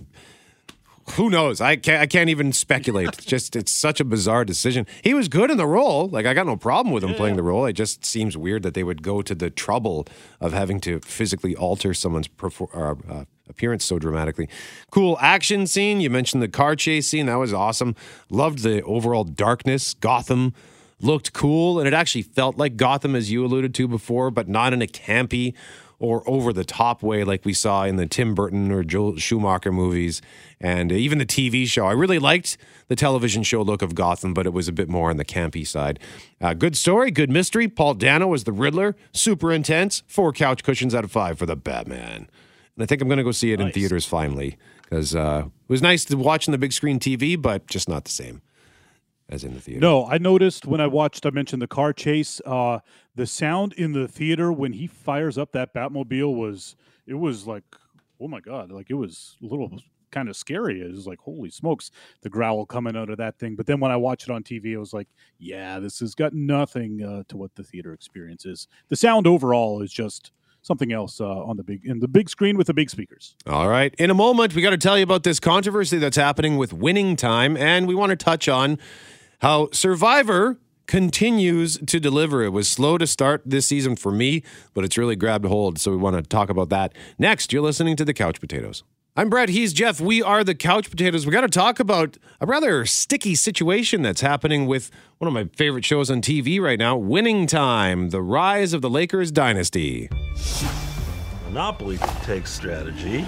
who 1.11 1.29
knows? 1.29 1.61
I 1.61 1.75
can't 1.75 2.01
I 2.01 2.07
can't 2.07 2.29
even 2.29 2.51
speculate. 2.51 3.09
It's 3.09 3.25
just 3.35 3.55
it's 3.55 3.71
such 3.71 3.99
a 3.99 4.03
bizarre 4.05 4.43
decision. 4.43 4.87
He 5.03 5.13
was 5.13 5.27
good 5.27 5.51
in 5.51 5.57
the 5.57 5.67
role. 5.67 6.07
Like 6.07 6.25
I 6.25 6.33
got 6.33 6.45
no 6.45 6.57
problem 6.57 6.93
with 6.93 7.03
him 7.03 7.13
playing 7.13 7.35
the 7.35 7.43
role. 7.43 7.65
It 7.65 7.73
just 7.73 8.03
seems 8.03 8.35
weird 8.35 8.63
that 8.63 8.73
they 8.73 8.83
would 8.83 9.03
go 9.03 9.21
to 9.21 9.35
the 9.35 9.49
trouble 9.49 10.07
of 10.41 10.53
having 10.53 10.79
to 10.81 10.99
physically 11.01 11.55
alter 11.55 11.93
someone's 11.93 12.27
perfor- 12.27 12.75
uh, 12.75 13.13
uh, 13.13 13.25
appearance 13.47 13.85
so 13.85 13.99
dramatically. 13.99 14.49
Cool 14.91 15.17
action 15.21 15.67
scene. 15.67 16.01
You 16.01 16.09
mentioned 16.09 16.41
the 16.41 16.47
car 16.47 16.75
chase 16.75 17.07
scene. 17.07 17.27
That 17.27 17.35
was 17.35 17.53
awesome. 17.53 17.95
Loved 18.29 18.59
the 18.59 18.81
overall 18.83 19.23
darkness, 19.23 19.93
Gotham 19.93 20.53
looked 21.01 21.33
cool, 21.33 21.77
and 21.77 21.87
it 21.87 21.93
actually 21.93 22.21
felt 22.21 22.57
like 22.57 22.77
Gotham, 22.77 23.15
as 23.15 23.29
you 23.31 23.45
alluded 23.45 23.73
to 23.75 23.87
before, 23.87 24.31
but 24.31 24.47
not 24.47 24.73
in 24.73 24.81
a 24.81 24.87
campy 24.87 25.53
or 25.99 26.27
over 26.29 26.51
the 26.51 26.63
top 26.63 27.01
way 27.01 27.23
like 27.23 27.45
we 27.45 27.53
saw 27.53 27.83
in 27.83 27.95
the 27.95 28.05
Tim 28.05 28.35
Burton 28.35 28.71
or 28.71 28.83
Joel 28.83 29.17
Schumacher 29.17 29.71
movies 29.71 30.21
and 30.59 30.91
even 30.91 31.17
the 31.17 31.25
TV 31.25 31.67
show. 31.67 31.85
I 31.85 31.93
really 31.93 32.19
liked 32.19 32.57
the 32.87 32.95
television 32.95 33.43
show 33.43 33.61
look 33.61 33.81
of 33.81 33.95
Gotham, 33.95 34.33
but 34.33 34.45
it 34.45 34.53
was 34.53 34.67
a 34.67 34.71
bit 34.71 34.89
more 34.89 35.09
on 35.09 35.17
the 35.17 35.25
campy 35.25 35.65
side. 35.65 35.99
Uh, 36.41 36.53
good 36.53 36.75
story, 36.75 37.11
good 37.11 37.29
mystery. 37.29 37.67
Paul 37.67 37.93
Dano 37.95 38.27
was 38.27 38.43
the 38.43 38.51
Riddler, 38.51 38.95
super 39.11 39.51
intense. 39.51 40.03
Four 40.07 40.33
couch 40.33 40.63
cushions 40.63 40.93
out 40.93 41.03
of 41.03 41.11
five 41.11 41.39
for 41.39 41.45
the 41.45 41.55
Batman. 41.55 42.29
And 42.75 42.83
I 42.83 42.85
think 42.85 43.01
I'm 43.01 43.07
going 43.07 43.17
to 43.17 43.23
go 43.23 43.31
see 43.31 43.53
it 43.53 43.59
nice. 43.59 43.67
in 43.67 43.73
theaters 43.73 44.05
finally 44.05 44.57
because 44.83 45.15
uh, 45.15 45.45
it 45.47 45.69
was 45.69 45.81
nice 45.81 46.05
to 46.05 46.17
watch 46.17 46.47
on 46.47 46.51
the 46.51 46.57
big 46.57 46.73
screen 46.73 46.99
TV, 46.99 47.41
but 47.41 47.67
just 47.67 47.89
not 47.89 48.05
the 48.05 48.11
same 48.11 48.41
as 49.29 49.43
in 49.43 49.53
the 49.53 49.61
theater. 49.61 49.79
No, 49.79 50.05
I 50.05 50.17
noticed 50.17 50.65
when 50.65 50.81
I 50.81 50.87
watched, 50.87 51.25
I 51.25 51.31
mentioned 51.31 51.61
the 51.61 51.67
car 51.67 51.93
chase. 51.93 52.41
Uh, 52.45 52.79
the 53.15 53.25
sound 53.25 53.73
in 53.73 53.93
the 53.93 54.07
theater 54.07 54.51
when 54.51 54.73
he 54.73 54.87
fires 54.87 55.37
up 55.37 55.51
that 55.53 55.73
Batmobile 55.73 56.35
was, 56.35 56.75
it 57.07 57.15
was 57.15 57.47
like, 57.47 57.63
oh 58.19 58.27
my 58.27 58.39
God, 58.39 58.71
like 58.71 58.89
it 58.89 58.95
was 58.95 59.35
a 59.41 59.45
little 59.45 59.79
kind 60.11 60.29
of 60.29 60.35
scary. 60.35 60.81
It 60.81 60.91
was 60.91 61.07
like, 61.07 61.19
holy 61.19 61.49
smokes, 61.49 61.91
the 62.21 62.29
growl 62.29 62.65
coming 62.65 62.95
out 62.95 63.09
of 63.09 63.17
that 63.17 63.37
thing. 63.37 63.55
But 63.55 63.65
then 63.65 63.79
when 63.79 63.91
I 63.91 63.97
watched 63.97 64.29
it 64.29 64.31
on 64.31 64.43
TV, 64.43 64.75
I 64.75 64.79
was 64.79 64.93
like, 64.93 65.07
yeah, 65.39 65.79
this 65.79 65.99
has 65.99 66.15
got 66.15 66.33
nothing 66.33 67.03
uh, 67.03 67.23
to 67.27 67.37
what 67.37 67.55
the 67.55 67.63
theater 67.63 67.93
experience 67.93 68.45
is. 68.45 68.67
The 68.89 68.95
sound 68.95 69.27
overall 69.27 69.81
is 69.81 69.91
just 69.91 70.31
something 70.61 70.91
else 70.91 71.21
uh, 71.21 71.27
on 71.27 71.57
the 71.57 71.63
big 71.63 71.85
in 71.85 71.99
the 71.99 72.07
big 72.07 72.27
screen 72.27 72.57
with 72.57 72.67
the 72.67 72.73
big 72.73 72.89
speakers. 72.89 73.35
All 73.45 73.67
right. 73.67 73.93
In 73.99 74.09
a 74.09 74.15
moment, 74.15 74.55
we 74.55 74.61
got 74.61 74.71
to 74.71 74.77
tell 74.77 74.97
you 74.97 75.03
about 75.03 75.23
this 75.23 75.39
controversy 75.39 75.97
that's 75.99 76.17
happening 76.17 76.57
with 76.57 76.73
winning 76.73 77.15
time, 77.15 77.55
and 77.55 77.87
we 77.87 77.93
want 77.93 78.09
to 78.11 78.15
touch 78.15 78.47
on 78.47 78.79
how 79.39 79.69
Survivor 79.71 80.57
continues 80.87 81.77
to 81.79 81.99
deliver. 81.99 82.43
It 82.43 82.49
was 82.49 82.67
slow 82.67 82.97
to 82.97 83.07
start 83.07 83.41
this 83.45 83.67
season 83.67 83.95
for 83.95 84.11
me, 84.11 84.43
but 84.73 84.83
it's 84.83 84.97
really 84.97 85.15
grabbed 85.15 85.45
hold. 85.45 85.79
So 85.79 85.91
we 85.91 85.97
want 85.97 86.15
to 86.15 86.21
talk 86.21 86.49
about 86.49 86.69
that 86.69 86.93
next. 87.17 87.51
You're 87.51 87.63
listening 87.63 87.95
to 87.97 88.05
the 88.05 88.13
Couch 88.13 88.39
Potatoes. 88.39 88.83
I'm 89.17 89.29
Brett. 89.29 89.47
He's 89.47 89.71
Jeff. 89.71 90.01
We 90.01 90.21
are 90.21 90.43
the 90.43 90.53
Couch 90.53 90.89
Potatoes. 90.89 91.25
We 91.25 91.31
got 91.31 91.41
to 91.41 91.47
talk 91.47 91.79
about 91.79 92.17
a 92.41 92.45
rather 92.45 92.85
sticky 92.85 93.35
situation 93.35 94.01
that's 94.01 94.19
happening 94.19 94.65
with 94.65 94.91
one 95.19 95.27
of 95.29 95.33
my 95.33 95.45
favorite 95.55 95.85
shows 95.85 96.11
on 96.11 96.21
TV 96.21 96.59
right 96.59 96.77
now, 96.77 96.97
Winning 96.97 97.47
Time: 97.47 98.09
The 98.09 98.21
Rise 98.21 98.73
of 98.73 98.81
the 98.81 98.89
Lakers 98.89 99.31
Dynasty. 99.31 100.09
Monopoly 101.45 101.97
takes 102.23 102.51
strategy, 102.51 103.25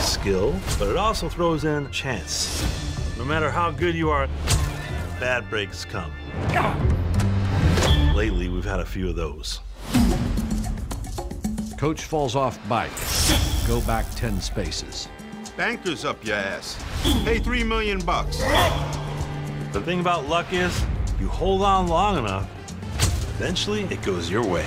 skill, 0.00 0.58
but 0.76 0.88
it 0.88 0.96
also 0.96 1.28
throws 1.28 1.64
in 1.64 1.88
chance. 1.92 2.64
No 3.16 3.24
matter 3.24 3.48
how 3.48 3.70
good 3.70 3.94
you 3.94 4.10
are, 4.10 4.26
bad 5.20 5.48
breaks 5.50 5.84
come. 5.84 6.12
Lately, 8.14 8.48
we've 8.48 8.64
had 8.64 8.80
a 8.80 8.84
few 8.84 9.08
of 9.08 9.16
those. 9.16 9.60
Coach 11.76 12.02
falls 12.02 12.36
off 12.36 12.58
bike. 12.68 12.90
Go 13.66 13.80
back 13.82 14.06
10 14.14 14.40
spaces. 14.40 15.08
Bankers 15.56 16.04
up 16.04 16.24
your 16.24 16.36
ass. 16.36 16.82
Pay 17.24 17.38
three 17.38 17.64
million 17.64 17.98
bucks. 18.00 18.38
The 19.72 19.80
thing 19.84 20.00
about 20.00 20.26
luck 20.28 20.52
is, 20.52 20.84
you 21.20 21.28
hold 21.28 21.62
on 21.62 21.88
long 21.88 22.18
enough, 22.18 22.48
eventually 23.36 23.82
it 23.84 24.02
goes 24.02 24.30
your 24.30 24.46
way. 24.46 24.66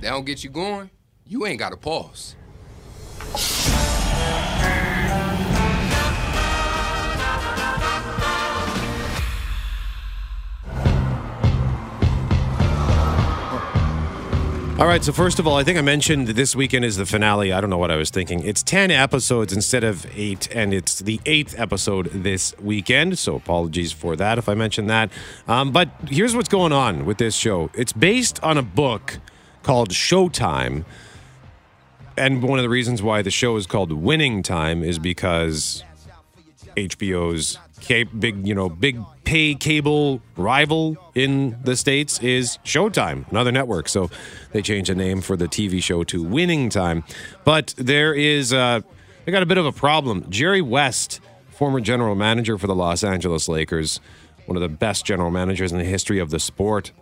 They 0.00 0.08
don't 0.08 0.24
get 0.24 0.44
you 0.44 0.50
going, 0.50 0.90
you 1.26 1.46
ain't 1.46 1.58
got 1.58 1.70
to 1.70 1.76
pause. 1.76 2.36
All 14.78 14.86
right, 14.86 15.02
so 15.02 15.10
first 15.10 15.38
of 15.38 15.46
all, 15.46 15.56
I 15.56 15.64
think 15.64 15.78
I 15.78 15.80
mentioned 15.80 16.28
this 16.28 16.54
weekend 16.54 16.84
is 16.84 16.98
the 16.98 17.06
finale. 17.06 17.50
I 17.50 17.62
don't 17.62 17.70
know 17.70 17.78
what 17.78 17.90
I 17.90 17.96
was 17.96 18.10
thinking. 18.10 18.44
It's 18.44 18.62
10 18.62 18.90
episodes 18.90 19.54
instead 19.54 19.82
of 19.84 20.06
eight, 20.14 20.54
and 20.54 20.74
it's 20.74 20.98
the 20.98 21.18
eighth 21.24 21.58
episode 21.58 22.10
this 22.12 22.54
weekend. 22.60 23.18
So 23.18 23.36
apologies 23.36 23.92
for 23.92 24.16
that 24.16 24.36
if 24.36 24.50
I 24.50 24.54
mentioned 24.54 24.90
that. 24.90 25.10
Um, 25.48 25.72
but 25.72 25.88
here's 26.06 26.36
what's 26.36 26.50
going 26.50 26.72
on 26.72 27.06
with 27.06 27.16
this 27.16 27.34
show 27.34 27.70
it's 27.72 27.94
based 27.94 28.38
on 28.42 28.58
a 28.58 28.62
book 28.62 29.18
called 29.62 29.92
Showtime. 29.92 30.84
And 32.18 32.42
one 32.42 32.58
of 32.58 32.62
the 32.62 32.68
reasons 32.68 33.02
why 33.02 33.22
the 33.22 33.30
show 33.30 33.56
is 33.56 33.66
called 33.66 33.90
Winning 33.92 34.42
Time 34.42 34.82
is 34.82 34.98
because 34.98 35.84
HBO's 36.76 37.58
big, 37.88 38.46
you 38.46 38.54
know, 38.54 38.68
big 38.68 39.00
pay 39.24 39.54
cable 39.54 40.20
rival 40.36 40.96
in 41.14 41.58
the 41.64 41.76
states 41.76 42.18
is 42.20 42.58
Showtime, 42.64 43.28
another 43.30 43.52
network. 43.52 43.88
So 43.88 44.10
they 44.52 44.62
changed 44.62 44.90
the 44.90 44.94
name 44.94 45.20
for 45.20 45.36
the 45.36 45.48
TV 45.48 45.82
show 45.82 46.04
to 46.04 46.22
Winning 46.22 46.70
Time. 46.70 47.04
But 47.44 47.74
there 47.76 48.14
is, 48.14 48.52
uh, 48.52 48.80
they 49.24 49.32
got 49.32 49.42
a 49.42 49.46
bit 49.46 49.58
of 49.58 49.66
a 49.66 49.72
problem. 49.72 50.26
Jerry 50.30 50.62
West, 50.62 51.20
former 51.50 51.80
general 51.80 52.14
manager 52.14 52.58
for 52.58 52.66
the 52.66 52.74
Los 52.74 53.02
Angeles 53.02 53.48
Lakers, 53.48 54.00
one 54.46 54.56
of 54.56 54.62
the 54.62 54.68
best 54.68 55.04
general 55.04 55.30
managers 55.30 55.72
in 55.72 55.78
the 55.78 55.84
history 55.84 56.18
of 56.18 56.30
the 56.30 56.38
sport. 56.38 56.92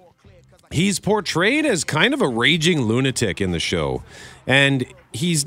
He's 0.71 0.99
portrayed 0.99 1.67
as 1.67 1.85
kind 1.85 2.15
of 2.15 2.23
a 2.23 2.29
raging 2.29 2.83
lunatic 2.83 3.41
in 3.41 3.53
the 3.53 3.61
show, 3.61 4.03
and 4.47 4.85
he's 5.13 5.45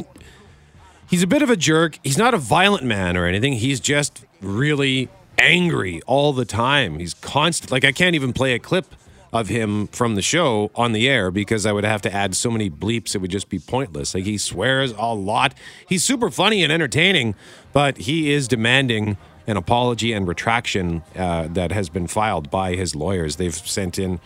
he's 1.09 1.23
a 1.23 1.27
bit 1.27 1.41
of 1.41 1.49
a 1.49 1.57
jerk. 1.57 1.99
He's 2.03 2.17
not 2.17 2.33
a 2.33 2.37
violent 2.37 2.83
man 2.83 3.17
or 3.17 3.25
anything. 3.25 3.53
He's 3.53 3.79
just 3.79 4.25
really 4.39 5.09
angry 5.37 6.01
all 6.07 6.33
the 6.33 6.45
time. 6.45 6.99
He's 6.99 7.13
constant. 7.13 7.71
Like 7.71 7.85
I 7.85 7.91
can't 7.91 8.15
even 8.15 8.33
play 8.33 8.53
a 8.53 8.59
clip 8.59 8.93
of 9.33 9.49
him 9.49 9.87
from 9.87 10.15
the 10.15 10.21
show 10.21 10.71
on 10.75 10.93
the 10.93 11.07
air 11.07 11.31
because 11.31 11.65
I 11.65 11.71
would 11.71 11.83
have 11.83 12.01
to 12.03 12.13
add 12.13 12.35
so 12.35 12.49
many 12.49 12.69
bleeps 12.69 13.13
it 13.13 13.19
would 13.19 13.31
just 13.31 13.49
be 13.49 13.59
pointless. 13.59 14.15
Like 14.15 14.23
he 14.23 14.37
swears 14.37 14.93
a 14.97 15.13
lot. 15.13 15.53
He's 15.87 16.03
super 16.03 16.29
funny 16.29 16.63
and 16.63 16.71
entertaining, 16.71 17.35
but 17.73 17.97
he 17.97 18.31
is 18.31 18.47
demanding 18.47 19.17
an 19.45 19.57
apology 19.57 20.11
and 20.13 20.27
retraction 20.27 21.03
uh, 21.15 21.47
that 21.49 21.71
has 21.71 21.89
been 21.89 22.07
filed 22.07 22.49
by 22.49 22.75
his 22.75 22.95
lawyers. 22.95 23.37
They've 23.37 23.55
sent 23.55 23.97
in 23.97 24.19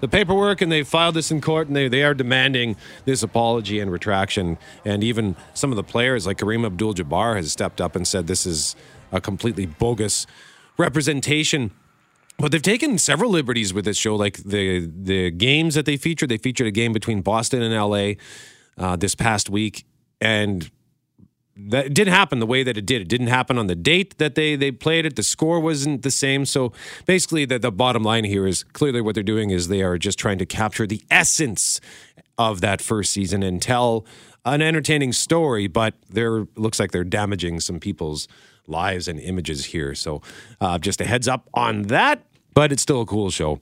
the 0.00 0.08
paperwork 0.08 0.60
and 0.60 0.70
they 0.70 0.84
filed 0.84 1.16
this 1.16 1.30
in 1.30 1.40
court 1.40 1.66
and 1.66 1.76
they, 1.76 1.88
they 1.88 2.04
are 2.04 2.14
demanding 2.14 2.76
this 3.04 3.22
apology 3.22 3.80
and 3.80 3.90
retraction. 3.90 4.58
And 4.84 5.02
even 5.02 5.34
some 5.54 5.72
of 5.72 5.76
the 5.76 5.82
players, 5.82 6.26
like 6.26 6.38
Kareem 6.38 6.64
Abdul 6.64 6.94
Jabbar, 6.94 7.36
has 7.36 7.50
stepped 7.50 7.80
up 7.80 7.96
and 7.96 8.06
said 8.06 8.26
this 8.26 8.46
is 8.46 8.76
a 9.10 9.20
completely 9.20 9.66
bogus 9.66 10.26
representation. 10.78 11.72
But 12.38 12.52
they've 12.52 12.62
taken 12.62 12.98
several 12.98 13.30
liberties 13.30 13.74
with 13.74 13.84
this 13.84 13.96
show, 13.96 14.14
like 14.14 14.36
the 14.38 14.86
the 14.86 15.30
games 15.32 15.74
that 15.74 15.86
they 15.86 15.96
featured. 15.96 16.28
They 16.28 16.38
featured 16.38 16.68
a 16.68 16.70
game 16.70 16.92
between 16.92 17.20
Boston 17.20 17.62
and 17.62 17.74
LA 17.74 18.12
uh, 18.78 18.94
this 18.94 19.16
past 19.16 19.50
week, 19.50 19.84
and 20.20 20.70
that 21.56 21.92
didn't 21.92 22.14
happen 22.14 22.38
the 22.38 22.46
way 22.46 22.62
that 22.62 22.76
it 22.76 22.86
did. 22.86 23.02
It 23.02 23.08
didn't 23.08 23.26
happen 23.26 23.58
on 23.58 23.66
the 23.66 23.74
date 23.74 24.18
that 24.18 24.36
they 24.36 24.54
they 24.54 24.70
played 24.70 25.04
it. 25.04 25.16
The 25.16 25.24
score 25.24 25.58
wasn't 25.58 26.02
the 26.02 26.12
same. 26.12 26.46
So 26.46 26.72
basically, 27.06 27.44
the, 27.44 27.58
the 27.58 27.72
bottom 27.72 28.04
line 28.04 28.24
here 28.24 28.46
is 28.46 28.62
clearly 28.62 29.00
what 29.00 29.16
they're 29.16 29.24
doing 29.24 29.50
is 29.50 29.66
they 29.66 29.82
are 29.82 29.98
just 29.98 30.18
trying 30.18 30.38
to 30.38 30.46
capture 30.46 30.86
the 30.86 31.02
essence 31.10 31.80
of 32.38 32.60
that 32.60 32.80
first 32.80 33.12
season 33.12 33.42
and 33.42 33.60
tell 33.60 34.06
an 34.44 34.62
entertaining 34.62 35.12
story. 35.12 35.66
But 35.66 35.94
there 36.08 36.46
looks 36.54 36.78
like 36.78 36.92
they're 36.92 37.02
damaging 37.02 37.58
some 37.58 37.80
people's 37.80 38.28
lives 38.68 39.08
and 39.08 39.18
images 39.18 39.66
here. 39.66 39.94
So 39.94 40.22
uh, 40.60 40.78
just 40.78 41.00
a 41.00 41.04
heads 41.04 41.28
up 41.28 41.48
on 41.54 41.82
that, 41.82 42.24
but 42.54 42.72
it's 42.72 42.82
still 42.82 43.00
a 43.00 43.06
cool 43.06 43.30
show. 43.30 43.60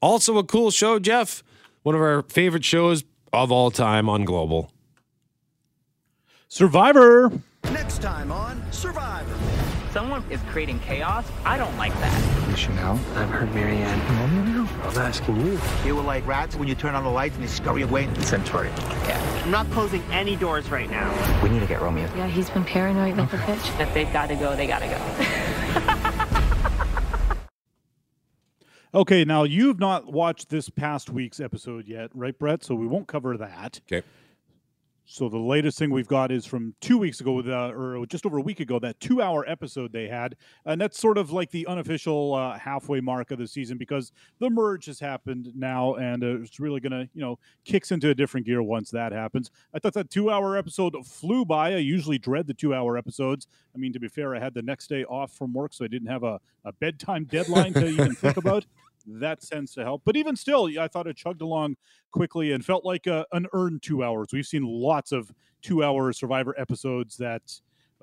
Also, 0.00 0.38
a 0.38 0.44
cool 0.44 0.70
show, 0.70 0.98
Jeff. 0.98 1.42
One 1.82 1.94
of 1.94 2.00
our 2.00 2.22
favorite 2.22 2.64
shows 2.64 3.04
of 3.32 3.50
all 3.50 3.70
time 3.70 4.08
on 4.08 4.24
Global. 4.24 4.70
Survivor. 6.48 7.30
Next 7.64 8.00
time 8.00 8.30
on 8.32 8.62
Survivor. 8.72 9.36
Someone 9.92 10.22
is 10.30 10.40
creating 10.50 10.80
chaos. 10.80 11.26
I 11.44 11.56
don't 11.56 11.76
like 11.76 11.92
that. 11.94 12.48
You 12.50 12.56
should 12.56 12.74
know. 12.76 12.98
I've 13.16 13.28
heard 13.28 13.48
Maryanne. 13.50 14.57
I 14.82 14.86
was 14.86 14.98
asking 14.98 15.44
you. 15.44 15.58
They 15.82 15.92
were 15.92 16.02
like 16.02 16.26
rats 16.26 16.56
when 16.56 16.68
you 16.68 16.74
turn 16.74 16.94
on 16.94 17.04
the 17.04 17.10
lights 17.10 17.34
and 17.34 17.44
they 17.44 17.48
scurry 17.48 17.82
away. 17.82 18.08
Centauri. 18.20 18.68
Yeah. 18.68 19.42
I'm 19.44 19.50
not 19.50 19.70
closing 19.70 20.02
any 20.10 20.36
doors 20.36 20.70
right 20.70 20.90
now. 20.90 21.10
We 21.42 21.48
need 21.48 21.60
to 21.60 21.66
get 21.66 21.80
Romeo. 21.80 22.08
Yeah, 22.16 22.26
he's 22.28 22.50
been 22.50 22.64
paranoid 22.64 23.16
like 23.16 23.32
a 23.32 23.36
bitch. 23.38 23.80
If 23.80 23.92
they've 23.94 24.12
got 24.12 24.28
to 24.28 24.36
go, 24.36 24.54
they 24.54 24.66
got 24.66 24.80
to 24.80 24.88
go. 24.88 24.98
okay, 29.00 29.24
now 29.24 29.44
you've 29.44 29.80
not 29.80 30.12
watched 30.12 30.48
this 30.50 30.70
past 30.70 31.10
week's 31.10 31.40
episode 31.40 31.88
yet, 31.88 32.10
right, 32.14 32.38
Brett? 32.38 32.62
So 32.62 32.74
we 32.74 32.86
won't 32.86 33.08
cover 33.08 33.36
that. 33.36 33.80
Okay. 33.90 34.06
So 35.10 35.30
the 35.30 35.38
latest 35.38 35.78
thing 35.78 35.90
we've 35.90 36.06
got 36.06 36.30
is 36.30 36.44
from 36.44 36.74
two 36.82 36.98
weeks 36.98 37.18
ago, 37.22 37.40
uh, 37.40 37.72
or 37.72 38.04
just 38.04 38.26
over 38.26 38.36
a 38.36 38.42
week 38.42 38.60
ago, 38.60 38.78
that 38.80 39.00
two-hour 39.00 39.48
episode 39.48 39.90
they 39.90 40.06
had, 40.06 40.36
and 40.66 40.78
that's 40.78 41.00
sort 41.00 41.16
of 41.16 41.32
like 41.32 41.50
the 41.50 41.66
unofficial 41.66 42.34
uh, 42.34 42.58
halfway 42.58 43.00
mark 43.00 43.30
of 43.30 43.38
the 43.38 43.46
season 43.46 43.78
because 43.78 44.12
the 44.38 44.50
merge 44.50 44.84
has 44.84 45.00
happened 45.00 45.50
now, 45.56 45.94
and 45.94 46.22
uh, 46.22 46.40
it's 46.42 46.60
really 46.60 46.78
gonna, 46.78 47.08
you 47.14 47.22
know, 47.22 47.38
kicks 47.64 47.90
into 47.90 48.10
a 48.10 48.14
different 48.14 48.44
gear 48.44 48.62
once 48.62 48.90
that 48.90 49.12
happens. 49.12 49.50
I 49.72 49.78
thought 49.78 49.94
that 49.94 50.10
two-hour 50.10 50.58
episode 50.58 50.94
flew 51.06 51.46
by. 51.46 51.72
I 51.72 51.78
usually 51.78 52.18
dread 52.18 52.46
the 52.46 52.52
two-hour 52.52 52.98
episodes. 52.98 53.46
I 53.74 53.78
mean, 53.78 53.94
to 53.94 53.98
be 53.98 54.08
fair, 54.08 54.36
I 54.36 54.40
had 54.40 54.52
the 54.52 54.60
next 54.60 54.88
day 54.88 55.04
off 55.04 55.32
from 55.32 55.54
work, 55.54 55.72
so 55.72 55.86
I 55.86 55.88
didn't 55.88 56.08
have 56.08 56.22
a, 56.22 56.38
a 56.66 56.72
bedtime 56.74 57.24
deadline 57.24 57.72
to 57.72 57.86
even 57.88 58.14
think 58.14 58.36
about 58.36 58.66
that 59.08 59.40
tends 59.40 59.72
to 59.74 59.82
help. 59.82 60.02
But 60.04 60.16
even 60.16 60.36
still, 60.36 60.68
I 60.78 60.88
thought 60.88 61.06
it 61.06 61.16
chugged 61.16 61.42
along 61.42 61.76
quickly 62.10 62.52
and 62.52 62.64
felt 62.64 62.84
like 62.84 63.06
a, 63.06 63.26
an 63.32 63.46
earned 63.52 63.82
two 63.82 64.04
hours. 64.04 64.28
We've 64.32 64.46
seen 64.46 64.64
lots 64.64 65.12
of 65.12 65.32
two 65.62 65.82
hour 65.82 66.12
Survivor 66.12 66.54
episodes 66.58 67.16
that 67.16 67.42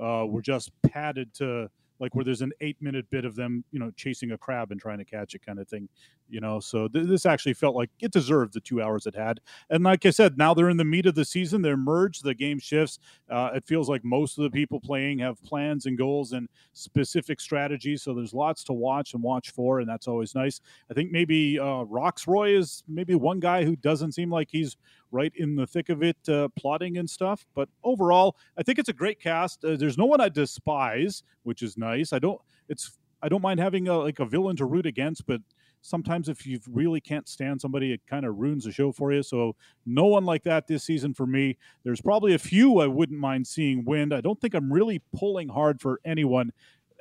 uh, 0.01 0.25
were 0.27 0.41
just 0.41 0.71
padded 0.81 1.33
to 1.35 1.69
like 1.99 2.13
where 2.15 2.25
there's 2.25 2.41
an 2.41 2.51
eight 2.61 2.77
minute 2.81 3.09
bit 3.09 3.25
of 3.25 3.35
them, 3.35 3.63
you 3.71 3.79
know, 3.79 3.91
chasing 3.95 4.31
a 4.31 4.37
crab 4.37 4.71
and 4.71 4.79
trying 4.79 4.97
to 4.97 5.05
catch 5.05 5.33
it 5.35 5.45
kind 5.45 5.59
of 5.59 5.67
thing, 5.67 5.87
you 6.29 6.41
know. 6.41 6.59
So 6.59 6.87
th- 6.87 7.07
this 7.07 7.25
actually 7.25 7.53
felt 7.53 7.75
like 7.75 7.89
it 8.01 8.11
deserved 8.11 8.53
the 8.53 8.59
two 8.59 8.81
hours 8.81 9.05
it 9.05 9.15
had. 9.15 9.39
And 9.69 9.83
like 9.83 10.05
I 10.05 10.09
said, 10.09 10.37
now 10.37 10.53
they're 10.53 10.69
in 10.69 10.77
the 10.77 10.83
meat 10.83 11.05
of 11.05 11.15
the 11.15 11.25
season. 11.25 11.61
They're 11.61 11.77
merged. 11.77 12.23
The 12.23 12.33
game 12.33 12.59
shifts. 12.59 12.99
Uh, 13.29 13.51
it 13.55 13.65
feels 13.65 13.89
like 13.89 14.03
most 14.03 14.37
of 14.37 14.43
the 14.43 14.49
people 14.49 14.79
playing 14.79 15.19
have 15.19 15.41
plans 15.43 15.85
and 15.85 15.97
goals 15.97 16.33
and 16.33 16.49
specific 16.73 17.39
strategies. 17.39 18.03
So 18.03 18.13
there's 18.13 18.33
lots 18.33 18.63
to 18.65 18.73
watch 18.73 19.13
and 19.13 19.23
watch 19.23 19.51
for, 19.51 19.79
and 19.79 19.89
that's 19.89 20.07
always 20.07 20.35
nice. 20.35 20.61
I 20.91 20.93
think 20.93 21.11
maybe 21.11 21.59
uh, 21.59 21.85
Rocksroy 21.85 22.57
is 22.57 22.83
maybe 22.87 23.15
one 23.15 23.39
guy 23.39 23.63
who 23.63 23.75
doesn't 23.75 24.13
seem 24.13 24.29
like 24.29 24.49
he's 24.51 24.77
right 25.15 25.33
in 25.35 25.55
the 25.55 25.65
thick 25.65 25.89
of 25.89 26.03
it, 26.03 26.17
uh, 26.27 26.49
plotting 26.57 26.97
and 26.97 27.09
stuff. 27.09 27.47
But 27.55 27.69
overall, 27.83 28.35
I 28.57 28.63
think 28.63 28.77
it's 28.77 28.89
a 28.89 28.93
great 28.93 29.19
cast. 29.19 29.63
Uh, 29.63 29.77
there's 29.77 29.97
no 29.97 30.05
one 30.05 30.21
I 30.21 30.29
despise, 30.29 31.23
which 31.43 31.63
is 31.63 31.77
nice. 31.77 32.13
I 32.13 32.19
don't. 32.19 32.39
It's 32.69 32.97
I 33.21 33.29
don't 33.29 33.41
mind 33.41 33.59
having 33.59 33.87
a, 33.87 33.97
like 33.97 34.19
a 34.19 34.25
villain 34.25 34.55
to 34.57 34.65
root 34.65 34.85
against, 34.85 35.25
but 35.25 35.41
sometimes 35.81 36.29
if 36.29 36.45
you 36.45 36.59
really 36.69 36.99
can't 36.99 37.27
stand 37.27 37.61
somebody, 37.61 37.93
it 37.93 38.01
kind 38.07 38.25
of 38.25 38.37
ruins 38.37 38.65
the 38.65 38.71
show 38.71 38.91
for 38.91 39.13
you. 39.13 39.23
So 39.23 39.55
no 39.85 40.05
one 40.05 40.25
like 40.25 40.43
that 40.43 40.67
this 40.67 40.83
season 40.83 41.13
for 41.13 41.25
me. 41.25 41.57
There's 41.83 42.01
probably 42.01 42.33
a 42.33 42.39
few 42.39 42.79
I 42.79 42.87
wouldn't 42.87 43.19
mind 43.19 43.47
seeing 43.47 43.85
win. 43.85 44.11
I 44.11 44.21
don't 44.21 44.39
think 44.39 44.53
I'm 44.53 44.71
really 44.71 45.01
pulling 45.15 45.49
hard 45.49 45.79
for 45.79 45.99
anyone 46.03 46.51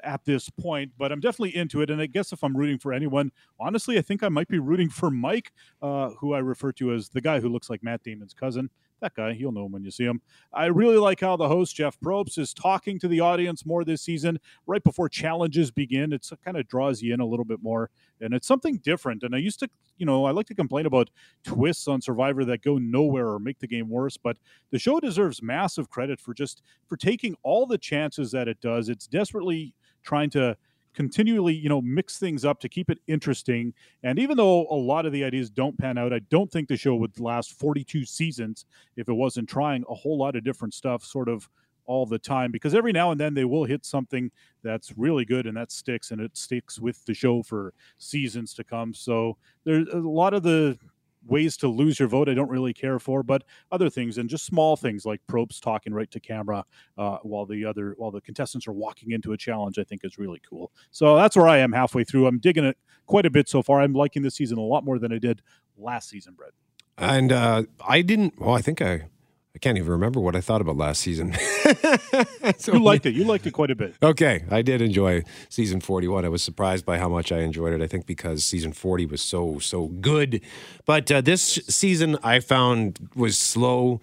at 0.04 0.24
this 0.24 0.50
point, 0.50 0.92
but 0.98 1.10
I'm 1.10 1.20
definitely 1.20 1.56
into 1.56 1.80
it. 1.82 1.90
And 1.90 2.00
I 2.00 2.06
guess 2.06 2.32
if 2.32 2.44
I'm 2.44 2.56
rooting 2.56 2.78
for 2.78 2.92
anyone, 2.92 3.32
honestly, 3.58 3.98
I 3.98 4.02
think 4.02 4.22
I 4.22 4.28
might 4.28 4.48
be 4.48 4.58
rooting 4.58 4.90
for 4.90 5.10
Mike, 5.10 5.52
uh, 5.82 6.10
who 6.20 6.34
I 6.34 6.38
refer 6.38 6.72
to 6.72 6.92
as 6.92 7.08
the 7.08 7.20
guy 7.20 7.40
who 7.40 7.48
looks 7.48 7.70
like 7.70 7.82
Matt 7.82 8.02
Damon's 8.02 8.34
cousin. 8.34 8.70
That 9.00 9.14
guy, 9.14 9.32
you'll 9.32 9.52
know 9.52 9.66
him 9.66 9.72
when 9.72 9.84
you 9.84 9.90
see 9.90 10.04
him. 10.04 10.22
I 10.52 10.66
really 10.66 10.96
like 10.96 11.20
how 11.20 11.36
the 11.36 11.48
host, 11.48 11.76
Jeff 11.76 11.98
Probst, 12.00 12.38
is 12.38 12.54
talking 12.54 12.98
to 13.00 13.08
the 13.08 13.20
audience 13.20 13.66
more 13.66 13.84
this 13.84 14.00
season, 14.00 14.38
right 14.66 14.82
before 14.82 15.10
challenges 15.10 15.70
begin. 15.70 16.12
It 16.12 16.26
kind 16.42 16.56
of 16.56 16.66
draws 16.68 17.02
you 17.02 17.12
in 17.12 17.20
a 17.20 17.26
little 17.26 17.44
bit 17.44 17.62
more, 17.62 17.90
and 18.20 18.32
it's 18.32 18.46
something 18.46 18.78
different. 18.78 19.22
And 19.22 19.34
I 19.34 19.38
used 19.38 19.60
to, 19.60 19.68
you 19.98 20.06
know, 20.06 20.24
I 20.24 20.30
like 20.30 20.46
to 20.46 20.54
complain 20.54 20.86
about 20.86 21.10
twists 21.44 21.86
on 21.86 22.00
Survivor 22.00 22.46
that 22.46 22.62
go 22.62 22.78
nowhere 22.78 23.28
or 23.28 23.38
make 23.38 23.58
the 23.58 23.66
game 23.66 23.90
worse, 23.90 24.16
but 24.16 24.38
the 24.70 24.78
show 24.78 25.00
deserves 25.00 25.42
massive 25.42 25.90
credit 25.90 26.18
for 26.18 26.32
just 26.32 26.62
for 26.86 26.96
taking 26.96 27.36
all 27.42 27.66
the 27.66 27.78
chances 27.78 28.30
that 28.30 28.48
it 28.48 28.60
does. 28.62 28.88
It's 28.88 29.06
desperately 29.06 29.74
trying 30.04 30.30
to 30.30 30.56
continually 30.94 31.54
you 31.54 31.68
know 31.68 31.82
mix 31.82 32.18
things 32.18 32.44
up 32.44 32.60
to 32.60 32.68
keep 32.68 32.88
it 32.88 32.98
interesting. 33.08 33.74
And 34.02 34.18
even 34.18 34.36
though 34.36 34.66
a 34.70 34.76
lot 34.76 35.06
of 35.06 35.12
the 35.12 35.24
ideas 35.24 35.50
don't 35.50 35.76
pan 35.76 35.98
out 35.98 36.12
i 36.12 36.20
don't 36.30 36.50
think 36.50 36.68
the 36.68 36.76
show 36.76 36.94
would 36.94 37.18
last 37.18 37.58
42 37.58 38.04
seasons 38.04 38.66
if 38.96 39.08
it 39.08 39.12
wasn't 39.12 39.48
trying 39.48 39.84
a 39.88 39.94
whole 39.94 40.16
lot 40.16 40.36
of 40.36 40.44
different 40.44 40.74
stuff 40.74 41.04
sort 41.04 41.28
of 41.28 41.48
all 41.86 42.06
the 42.06 42.18
time 42.18 42.50
because 42.50 42.74
every 42.74 42.92
now 42.92 43.10
and 43.10 43.20
then 43.20 43.34
they 43.34 43.44
will 43.44 43.64
hit 43.64 43.84
something 43.84 44.30
that's 44.62 44.96
really 44.96 45.24
good 45.24 45.46
and 45.46 45.56
that 45.56 45.70
sticks 45.70 46.10
and 46.10 46.20
it 46.20 46.36
sticks 46.36 46.78
with 46.78 47.04
the 47.04 47.14
show 47.14 47.42
for 47.42 47.72
seasons 47.98 48.54
to 48.54 48.64
come. 48.64 48.94
So 48.94 49.36
there's 49.64 49.88
a 49.88 49.98
lot 49.98 50.34
of 50.34 50.42
the 50.42 50.78
ways 51.26 51.56
to 51.58 51.68
lose 51.68 51.98
your 51.98 52.08
vote 52.08 52.28
I 52.28 52.34
don't 52.34 52.50
really 52.50 52.72
care 52.72 52.98
for, 52.98 53.22
but 53.22 53.44
other 53.72 53.90
things 53.90 54.18
and 54.18 54.28
just 54.28 54.44
small 54.44 54.76
things 54.76 55.04
like 55.04 55.20
Probst 55.28 55.60
talking 55.60 55.92
right 55.92 56.10
to 56.10 56.20
camera 56.20 56.64
uh, 56.98 57.18
while 57.22 57.46
the 57.46 57.64
other 57.64 57.94
while 57.96 58.10
the 58.10 58.20
contestants 58.20 58.66
are 58.66 58.72
walking 58.72 59.12
into 59.12 59.32
a 59.32 59.36
challenge, 59.36 59.78
I 59.78 59.84
think 59.84 60.04
is 60.04 60.18
really 60.18 60.40
cool. 60.48 60.72
So 60.90 61.16
that's 61.16 61.36
where 61.36 61.48
I 61.48 61.58
am 61.58 61.72
halfway 61.72 62.04
through. 62.04 62.26
I'm 62.26 62.38
digging 62.38 62.64
it 62.64 62.78
quite 63.06 63.26
a 63.26 63.30
bit 63.30 63.48
so 63.48 63.62
far. 63.62 63.80
I'm 63.80 63.92
liking 63.92 64.22
this 64.22 64.34
season 64.34 64.58
a 64.58 64.62
lot 64.62 64.84
more 64.84 64.98
than 64.98 65.12
I 65.12 65.18
did 65.18 65.42
last 65.76 66.08
season, 66.08 66.34
Brett. 66.34 66.52
And 66.96 67.32
uh, 67.32 67.64
I 67.86 68.02
didn't. 68.02 68.38
Well, 68.38 68.54
I 68.54 68.62
think 68.62 68.80
I 68.80 69.08
I 69.54 69.58
can't 69.60 69.78
even 69.78 69.92
remember 69.92 70.18
what 70.18 70.34
I 70.34 70.40
thought 70.40 70.60
about 70.60 70.76
last 70.76 71.00
season. 71.00 71.32
so, 72.58 72.72
you 72.72 72.82
liked 72.82 73.06
it. 73.06 73.14
You 73.14 73.22
liked 73.24 73.46
it 73.46 73.52
quite 73.52 73.70
a 73.70 73.76
bit. 73.76 73.94
Okay. 74.02 74.44
I 74.50 74.62
did 74.62 74.82
enjoy 74.82 75.22
season 75.48 75.80
41. 75.80 76.24
I 76.24 76.28
was 76.28 76.42
surprised 76.42 76.84
by 76.84 76.98
how 76.98 77.08
much 77.08 77.30
I 77.30 77.38
enjoyed 77.38 77.72
it. 77.72 77.80
I 77.80 77.86
think 77.86 78.04
because 78.04 78.42
season 78.42 78.72
40 78.72 79.06
was 79.06 79.22
so, 79.22 79.60
so 79.60 79.86
good. 79.86 80.40
But 80.86 81.10
uh, 81.12 81.20
this 81.20 81.60
season 81.68 82.18
I 82.24 82.40
found 82.40 83.10
was 83.14 83.38
slow 83.38 84.00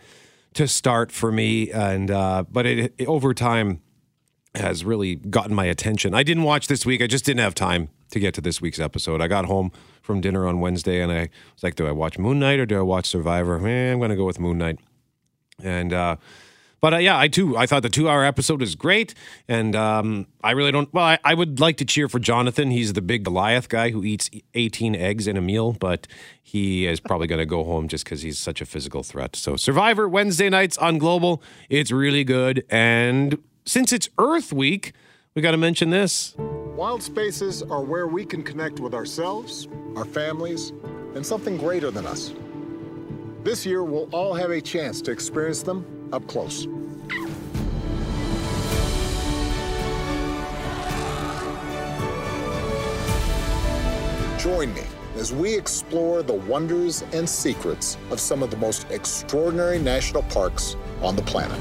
to 0.53 0.69
start 0.69 1.11
for 1.11 1.33
me. 1.33 1.69
And, 1.69 2.09
uh, 2.09 2.45
but 2.49 2.65
it, 2.65 2.93
it, 2.97 3.07
over 3.09 3.33
time 3.33 3.81
has 4.55 4.85
really 4.85 5.15
gotten 5.15 5.53
my 5.53 5.65
attention. 5.65 6.13
I 6.13 6.23
didn't 6.23 6.43
watch 6.43 6.67
this 6.67 6.85
week. 6.85 7.01
I 7.01 7.07
just 7.07 7.25
didn't 7.25 7.41
have 7.41 7.55
time 7.55 7.89
to 8.11 8.21
get 8.21 8.33
to 8.35 8.41
this 8.41 8.61
week's 8.61 8.79
episode. 8.79 9.19
I 9.19 9.27
got 9.27 9.45
home 9.45 9.73
from 10.01 10.21
dinner 10.21 10.47
on 10.47 10.61
Wednesday 10.61 11.01
and 11.01 11.11
I 11.11 11.29
was 11.53 11.63
like, 11.63 11.75
do 11.75 11.87
I 11.87 11.91
watch 11.91 12.17
Moon 12.17 12.39
Knight 12.39 12.59
or 12.59 12.65
do 12.65 12.77
I 12.77 12.81
watch 12.81 13.07
Survivor? 13.07 13.59
Man, 13.59 13.93
I'm 13.93 13.99
going 13.99 14.11
to 14.11 14.15
go 14.15 14.25
with 14.25 14.39
Moon 14.39 14.57
Knight. 14.57 14.79
And 15.63 15.93
uh, 15.93 16.15
but 16.81 16.95
uh, 16.95 16.97
yeah, 16.97 17.17
I 17.17 17.27
too 17.27 17.55
I 17.55 17.67
thought 17.67 17.83
the 17.83 17.89
two 17.89 18.09
hour 18.09 18.25
episode 18.25 18.59
was 18.59 18.73
great, 18.73 19.13
and 19.47 19.75
um, 19.75 20.25
I 20.43 20.51
really 20.51 20.71
don't. 20.71 20.91
Well, 20.91 21.05
I, 21.05 21.19
I, 21.23 21.35
would 21.35 21.59
like 21.59 21.77
to 21.77 21.85
cheer 21.85 22.09
for 22.09 22.17
Jonathan. 22.17 22.71
He's 22.71 22.93
the 22.93 23.03
big 23.03 23.23
Goliath 23.23 23.69
guy 23.69 23.91
who 23.91 24.03
eats 24.03 24.31
eighteen 24.55 24.95
eggs 24.95 25.27
in 25.27 25.37
a 25.37 25.41
meal, 25.41 25.73
but 25.73 26.07
he 26.41 26.87
is 26.87 26.99
probably 26.99 27.27
going 27.27 27.39
to 27.39 27.45
go 27.45 27.63
home 27.63 27.87
just 27.87 28.03
because 28.03 28.23
he's 28.23 28.39
such 28.39 28.61
a 28.61 28.65
physical 28.65 29.03
threat. 29.03 29.35
So 29.35 29.55
Survivor 29.55 30.09
Wednesday 30.09 30.49
nights 30.49 30.75
on 30.79 30.97
Global, 30.97 31.43
it's 31.69 31.91
really 31.91 32.23
good, 32.23 32.65
and 32.67 33.37
since 33.63 33.93
it's 33.93 34.09
Earth 34.17 34.51
Week, 34.51 34.93
we 35.35 35.43
got 35.43 35.51
to 35.51 35.57
mention 35.57 35.91
this. 35.91 36.35
Wild 36.37 37.03
spaces 37.03 37.61
are 37.61 37.83
where 37.83 38.07
we 38.07 38.25
can 38.25 38.41
connect 38.41 38.79
with 38.79 38.95
ourselves, 38.95 39.67
our 39.95 40.05
families, 40.05 40.71
and 41.13 41.23
something 41.23 41.57
greater 41.57 41.91
than 41.91 42.07
us. 42.07 42.33
This 43.43 43.65
year, 43.65 43.83
we'll 43.83 44.07
all 44.11 44.35
have 44.35 44.51
a 44.51 44.61
chance 44.61 45.01
to 45.01 45.11
experience 45.11 45.63
them 45.63 45.83
up 46.13 46.27
close. 46.27 46.67
Join 54.37 54.73
me 54.75 54.83
as 55.15 55.33
we 55.33 55.55
explore 55.55 56.21
the 56.21 56.33
wonders 56.33 57.03
and 57.13 57.27
secrets 57.27 57.97
of 58.11 58.19
some 58.19 58.43
of 58.43 58.51
the 58.51 58.57
most 58.57 58.85
extraordinary 58.91 59.79
national 59.79 60.21
parks 60.23 60.75
on 61.01 61.15
the 61.15 61.23
planet. 61.23 61.59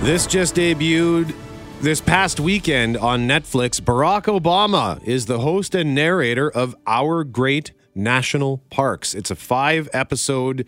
This 0.00 0.26
just 0.26 0.56
debuted 0.56 1.32
this 1.80 2.00
past 2.00 2.40
weekend 2.40 2.96
on 2.96 3.28
Netflix. 3.28 3.80
Barack 3.80 4.24
Obama 4.24 5.00
is 5.04 5.26
the 5.26 5.38
host 5.38 5.76
and 5.76 5.94
narrator 5.94 6.50
of 6.50 6.74
Our 6.88 7.22
Great 7.22 7.72
National 7.98 8.58
Parks. 8.70 9.14
It's 9.14 9.30
a 9.30 9.36
five 9.36 9.88
episode 9.92 10.66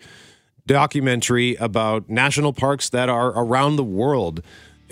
documentary 0.67 1.55
about 1.55 2.09
national 2.09 2.53
parks 2.53 2.89
that 2.89 3.09
are 3.09 3.29
around 3.29 3.77
the 3.77 3.83
world. 3.83 4.43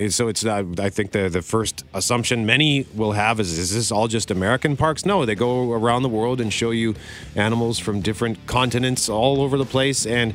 So 0.08 0.30
it's, 0.30 0.46
uh, 0.46 0.64
I 0.80 0.90
think 0.90 1.12
the 1.12 1.28
the 1.28 1.42
first 1.42 1.84
assumption 1.94 2.46
many 2.46 2.86
will 2.96 3.12
have 3.12 3.42
is, 3.42 3.60
is 3.60 3.74
this 3.74 3.92
all 3.92 4.08
just 4.08 4.32
American 4.32 4.78
parks? 4.78 5.06
No, 5.06 5.26
they 5.26 5.36
go 5.36 5.74
around 5.74 6.04
the 6.04 6.10
world 6.10 6.40
and 6.40 6.54
show 6.54 6.72
you 6.72 6.96
animals 7.36 7.80
from 7.80 8.00
different 8.00 8.48
continents 8.48 9.10
all 9.10 9.42
over 9.42 9.58
the 9.58 9.66
place. 9.66 10.06
And 10.06 10.34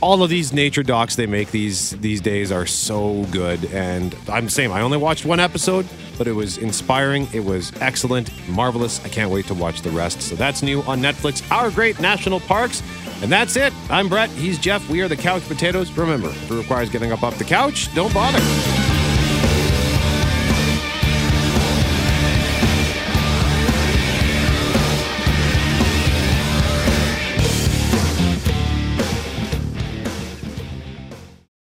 all 0.00 0.22
of 0.22 0.30
these 0.30 0.52
nature 0.52 0.82
docs 0.82 1.16
they 1.16 1.26
make 1.26 1.50
these 1.50 1.90
these 1.98 2.20
days 2.20 2.52
are 2.52 2.66
so 2.66 3.24
good. 3.30 3.64
And 3.66 4.14
i'm 4.28 4.46
the 4.46 4.50
same. 4.50 4.72
I 4.72 4.80
only 4.80 4.98
watched 4.98 5.24
one 5.24 5.40
episode 5.40 5.86
but 6.18 6.26
it 6.26 6.32
was 6.32 6.58
inspiring. 6.58 7.28
It 7.32 7.44
was 7.44 7.72
excellent 7.80 8.30
marvelous. 8.48 9.02
I 9.04 9.08
can't 9.08 9.30
wait 9.30 9.46
to 9.46 9.54
watch 9.54 9.82
the 9.82 9.90
rest. 9.90 10.20
So 10.20 10.34
that's 10.34 10.62
new 10.62 10.82
on 10.82 11.00
netflix 11.00 11.48
our 11.50 11.70
great 11.70 12.00
national 12.00 12.40
parks. 12.40 12.82
And 13.22 13.32
that's 13.32 13.56
it. 13.56 13.72
I'm 13.88 14.08
brett. 14.08 14.30
He's 14.30 14.58
jeff. 14.58 14.88
We 14.90 15.00
are 15.00 15.08
the 15.08 15.16
couch 15.16 15.46
potatoes. 15.48 15.90
Remember 15.92 16.28
if 16.28 16.50
it 16.50 16.54
requires 16.54 16.90
getting 16.90 17.12
up 17.12 17.22
off 17.22 17.38
the 17.38 17.44
couch 17.44 17.92
don't 17.94 18.12
bother 18.12 18.40